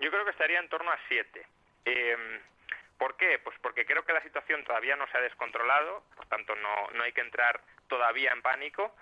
Yo 0.01 0.11
creo 0.11 0.25
que 0.25 0.31
estaría 0.31 0.61
en 0.61 0.68
torno 0.71 0.90
a 0.90 0.99
7. 1.09 1.44
¿Por 2.97 3.16
qué? 3.18 3.38
Pues 3.44 3.55
porque 3.61 3.85
creo 3.85 4.03
que 4.07 4.14
la 4.14 4.23
situación 4.23 4.64
todavía 4.64 4.97
no 4.97 5.07
se 5.09 5.18
ha 5.18 5.21
descontrolado, 5.21 6.03
por 6.16 6.25
tanto 6.27 6.55
no, 6.57 6.90
no 6.94 7.03
hay 7.05 7.12
que 7.12 7.21
entrar 7.21 7.61
todavía 7.87 8.33
en 8.33 8.40
pánico, 8.40 8.94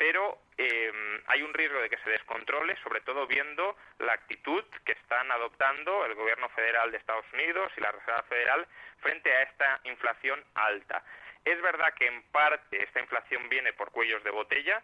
pero 0.00 0.38
eh, 0.56 0.90
hay 1.26 1.42
un 1.42 1.52
riesgo 1.52 1.78
de 1.78 1.90
que 1.90 1.98
se 1.98 2.08
descontrole, 2.08 2.74
sobre 2.82 3.02
todo 3.02 3.26
viendo 3.26 3.76
la 3.98 4.14
actitud 4.14 4.64
que 4.86 4.92
están 4.92 5.30
adoptando 5.30 6.06
el 6.06 6.14
gobierno 6.14 6.48
federal 6.48 6.90
de 6.90 6.96
Estados 6.96 7.26
Unidos 7.34 7.70
y 7.76 7.82
la 7.82 7.92
Reserva 7.92 8.22
Federal 8.22 8.66
frente 9.00 9.30
a 9.30 9.42
esta 9.42 9.80
inflación 9.84 10.42
alta. 10.54 11.04
Es 11.44 11.60
verdad 11.60 11.92
que 11.92 12.06
en 12.06 12.22
parte 12.32 12.82
esta 12.82 12.98
inflación 12.98 13.46
viene 13.50 13.74
por 13.74 13.90
cuellos 13.90 14.24
de 14.24 14.30
botella, 14.30 14.82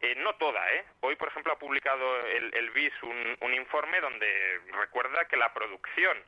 eh, 0.00 0.16
no 0.16 0.34
toda, 0.34 0.68
¿eh? 0.72 0.84
Hoy, 1.00 1.14
por 1.14 1.28
ejemplo, 1.28 1.52
ha 1.52 1.58
publicado 1.60 2.26
el, 2.26 2.52
el 2.52 2.70
BIS 2.70 2.92
un, 3.04 3.36
un 3.42 3.54
informe 3.54 4.00
donde 4.00 4.60
recuerda 4.72 5.26
que 5.26 5.36
la 5.36 5.54
producción 5.54 6.18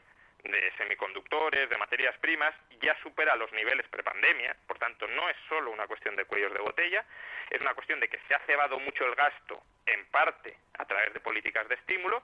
de 0.44 0.72
semiconductores, 0.76 1.68
de 1.68 1.76
materias 1.76 2.16
primas, 2.18 2.54
ya 2.80 2.96
supera 3.02 3.36
los 3.36 3.52
niveles 3.52 3.86
prepandemia. 3.88 4.56
Por 4.66 4.78
tanto, 4.78 5.06
no 5.08 5.28
es 5.28 5.36
solo 5.48 5.70
una 5.70 5.86
cuestión 5.86 6.16
de 6.16 6.24
cuellos 6.24 6.52
de 6.52 6.60
botella, 6.60 7.04
es 7.50 7.60
una 7.60 7.74
cuestión 7.74 8.00
de 8.00 8.08
que 8.08 8.18
se 8.28 8.34
ha 8.34 8.38
cebado 8.40 8.78
mucho 8.78 9.04
el 9.04 9.14
gasto, 9.14 9.62
en 9.86 10.04
parte 10.06 10.56
a 10.78 10.84
través 10.84 11.12
de 11.14 11.20
políticas 11.20 11.68
de 11.68 11.74
estímulo, 11.74 12.22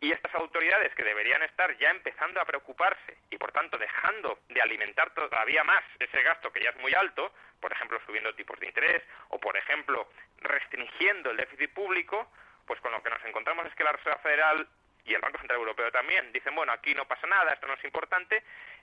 y 0.00 0.12
estas 0.12 0.34
autoridades 0.34 0.94
que 0.94 1.04
deberían 1.04 1.42
estar 1.42 1.76
ya 1.78 1.90
empezando 1.90 2.40
a 2.40 2.44
preocuparse 2.44 3.16
y, 3.30 3.38
por 3.38 3.52
tanto, 3.52 3.78
dejando 3.78 4.40
de 4.48 4.60
alimentar 4.60 5.14
todavía 5.14 5.64
más 5.64 5.82
ese 5.98 6.22
gasto 6.22 6.52
que 6.52 6.62
ya 6.62 6.70
es 6.70 6.76
muy 6.76 6.92
alto, 6.94 7.32
por 7.60 7.72
ejemplo, 7.72 8.00
subiendo 8.04 8.34
tipos 8.34 8.58
de 8.60 8.66
interés 8.66 9.02
o, 9.28 9.38
por 9.38 9.56
ejemplo, 9.56 10.10
restringiendo 10.40 11.30
el 11.30 11.36
déficit 11.36 11.72
público, 11.72 12.28
pues 12.66 12.80
con 12.80 12.92
lo 12.92 13.02
que 13.02 13.10
nos 13.10 13.24
encontramos 13.24 13.66
es 13.66 13.74
que 13.74 13.84
la 13.84 13.92
Reserva 13.92 14.18
Federal 14.18 14.68
y 15.04 15.14
el 15.14 15.20
Banco 15.20 15.38
Central 15.38 15.58
Europeo 15.60 15.90
también 15.92 16.32
dicen, 16.32 16.54
bueno, 16.54 16.72
aquí 16.72 16.94
no 16.94 17.06
pasa 17.06 17.26
nada, 17.26 17.52
esto 17.52 17.66
no 17.66 17.74
es 17.74 17.84
importante, 17.84 18.42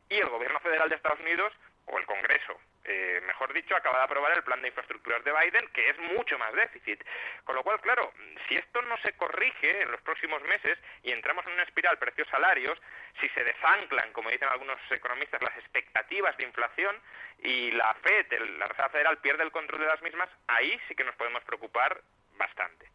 y 0.09 0.17
el 0.19 0.29
Gobierno 0.29 0.59
Federal 0.59 0.89
de 0.89 0.95
Estados 0.95 1.19
Unidos, 1.19 1.53
o 1.87 1.97
el 1.97 2.05
Congreso, 2.05 2.61
eh, 2.83 3.19
mejor 3.25 3.51
dicho, 3.53 3.75
acaba 3.75 3.97
de 3.97 4.03
aprobar 4.03 4.31
el 4.33 4.43
plan 4.43 4.61
de 4.61 4.67
infraestructuras 4.67 5.23
de 5.23 5.31
Biden, 5.31 5.67
que 5.69 5.89
es 5.89 5.97
mucho 5.97 6.37
más 6.37 6.53
déficit. 6.53 7.03
Con 7.43 7.55
lo 7.55 7.63
cual, 7.63 7.81
claro, 7.81 8.13
si 8.47 8.55
esto 8.55 8.81
no 8.83 8.97
se 8.99 9.13
corrige 9.13 9.81
en 9.81 9.91
los 9.91 9.99
próximos 10.01 10.41
meses 10.43 10.77
y 11.01 11.11
entramos 11.11 11.45
en 11.47 11.53
una 11.53 11.63
espiral 11.63 11.97
precios-salarios, 11.97 12.79
si 13.19 13.27
se 13.29 13.43
desanclan, 13.43 14.13
como 14.13 14.29
dicen 14.29 14.47
algunos 14.49 14.79
economistas, 14.91 15.41
las 15.41 15.57
expectativas 15.57 16.37
de 16.37 16.43
inflación 16.43 17.01
y 17.39 17.71
la 17.71 17.93
FED, 17.95 18.33
el- 18.33 18.59
la 18.59 18.67
Reserva 18.67 18.89
Federal, 18.89 19.17
pierde 19.17 19.43
el 19.43 19.51
control 19.51 19.81
de 19.81 19.87
las 19.87 20.01
mismas, 20.03 20.29
ahí 20.47 20.79
sí 20.87 20.95
que 20.95 21.03
nos 21.03 21.15
podemos 21.15 21.43
preocupar 21.43 21.99
bastante. 22.33 22.87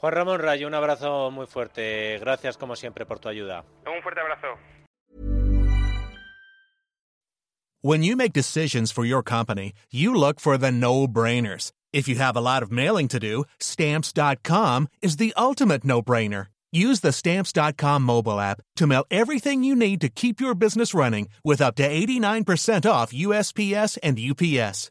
Juan 0.00 0.12
Ramón 0.12 0.38
Rayo, 0.38 0.68
un 0.68 0.74
abrazo 0.74 1.30
muy 1.32 1.46
fuerte. 1.46 2.18
Gracias 2.20 2.56
como 2.56 2.76
siempre 2.76 3.04
por 3.04 3.18
tu 3.18 3.28
ayuda. 3.28 3.64
Un 3.86 4.02
fuerte 4.02 4.20
abrazo. 4.20 4.58
When 7.80 8.02
you 8.02 8.16
make 8.16 8.32
decisions 8.32 8.90
for 8.90 9.04
your 9.04 9.22
company, 9.22 9.72
you 9.90 10.12
look 10.12 10.40
for 10.40 10.58
the 10.58 10.72
no-brainers. 10.72 11.70
If 11.92 12.08
you 12.08 12.16
have 12.16 12.36
a 12.36 12.40
lot 12.40 12.62
of 12.62 12.72
mailing 12.72 13.08
to 13.08 13.20
do, 13.20 13.44
stamps.com 13.60 14.88
is 15.00 15.16
the 15.16 15.32
ultimate 15.36 15.84
no-brainer. 15.84 16.46
Use 16.72 17.00
the 17.00 17.12
stamps.com 17.12 18.02
mobile 18.02 18.40
app 18.40 18.60
to 18.76 18.86
mail 18.86 19.04
everything 19.10 19.64
you 19.64 19.74
need 19.74 20.00
to 20.02 20.08
keep 20.08 20.40
your 20.40 20.54
business 20.54 20.92
running 20.92 21.28
with 21.44 21.62
up 21.62 21.76
to 21.76 21.88
89% 21.88 22.90
off 22.90 23.12
USPS 23.12 23.96
and 24.02 24.18
UPS. 24.18 24.90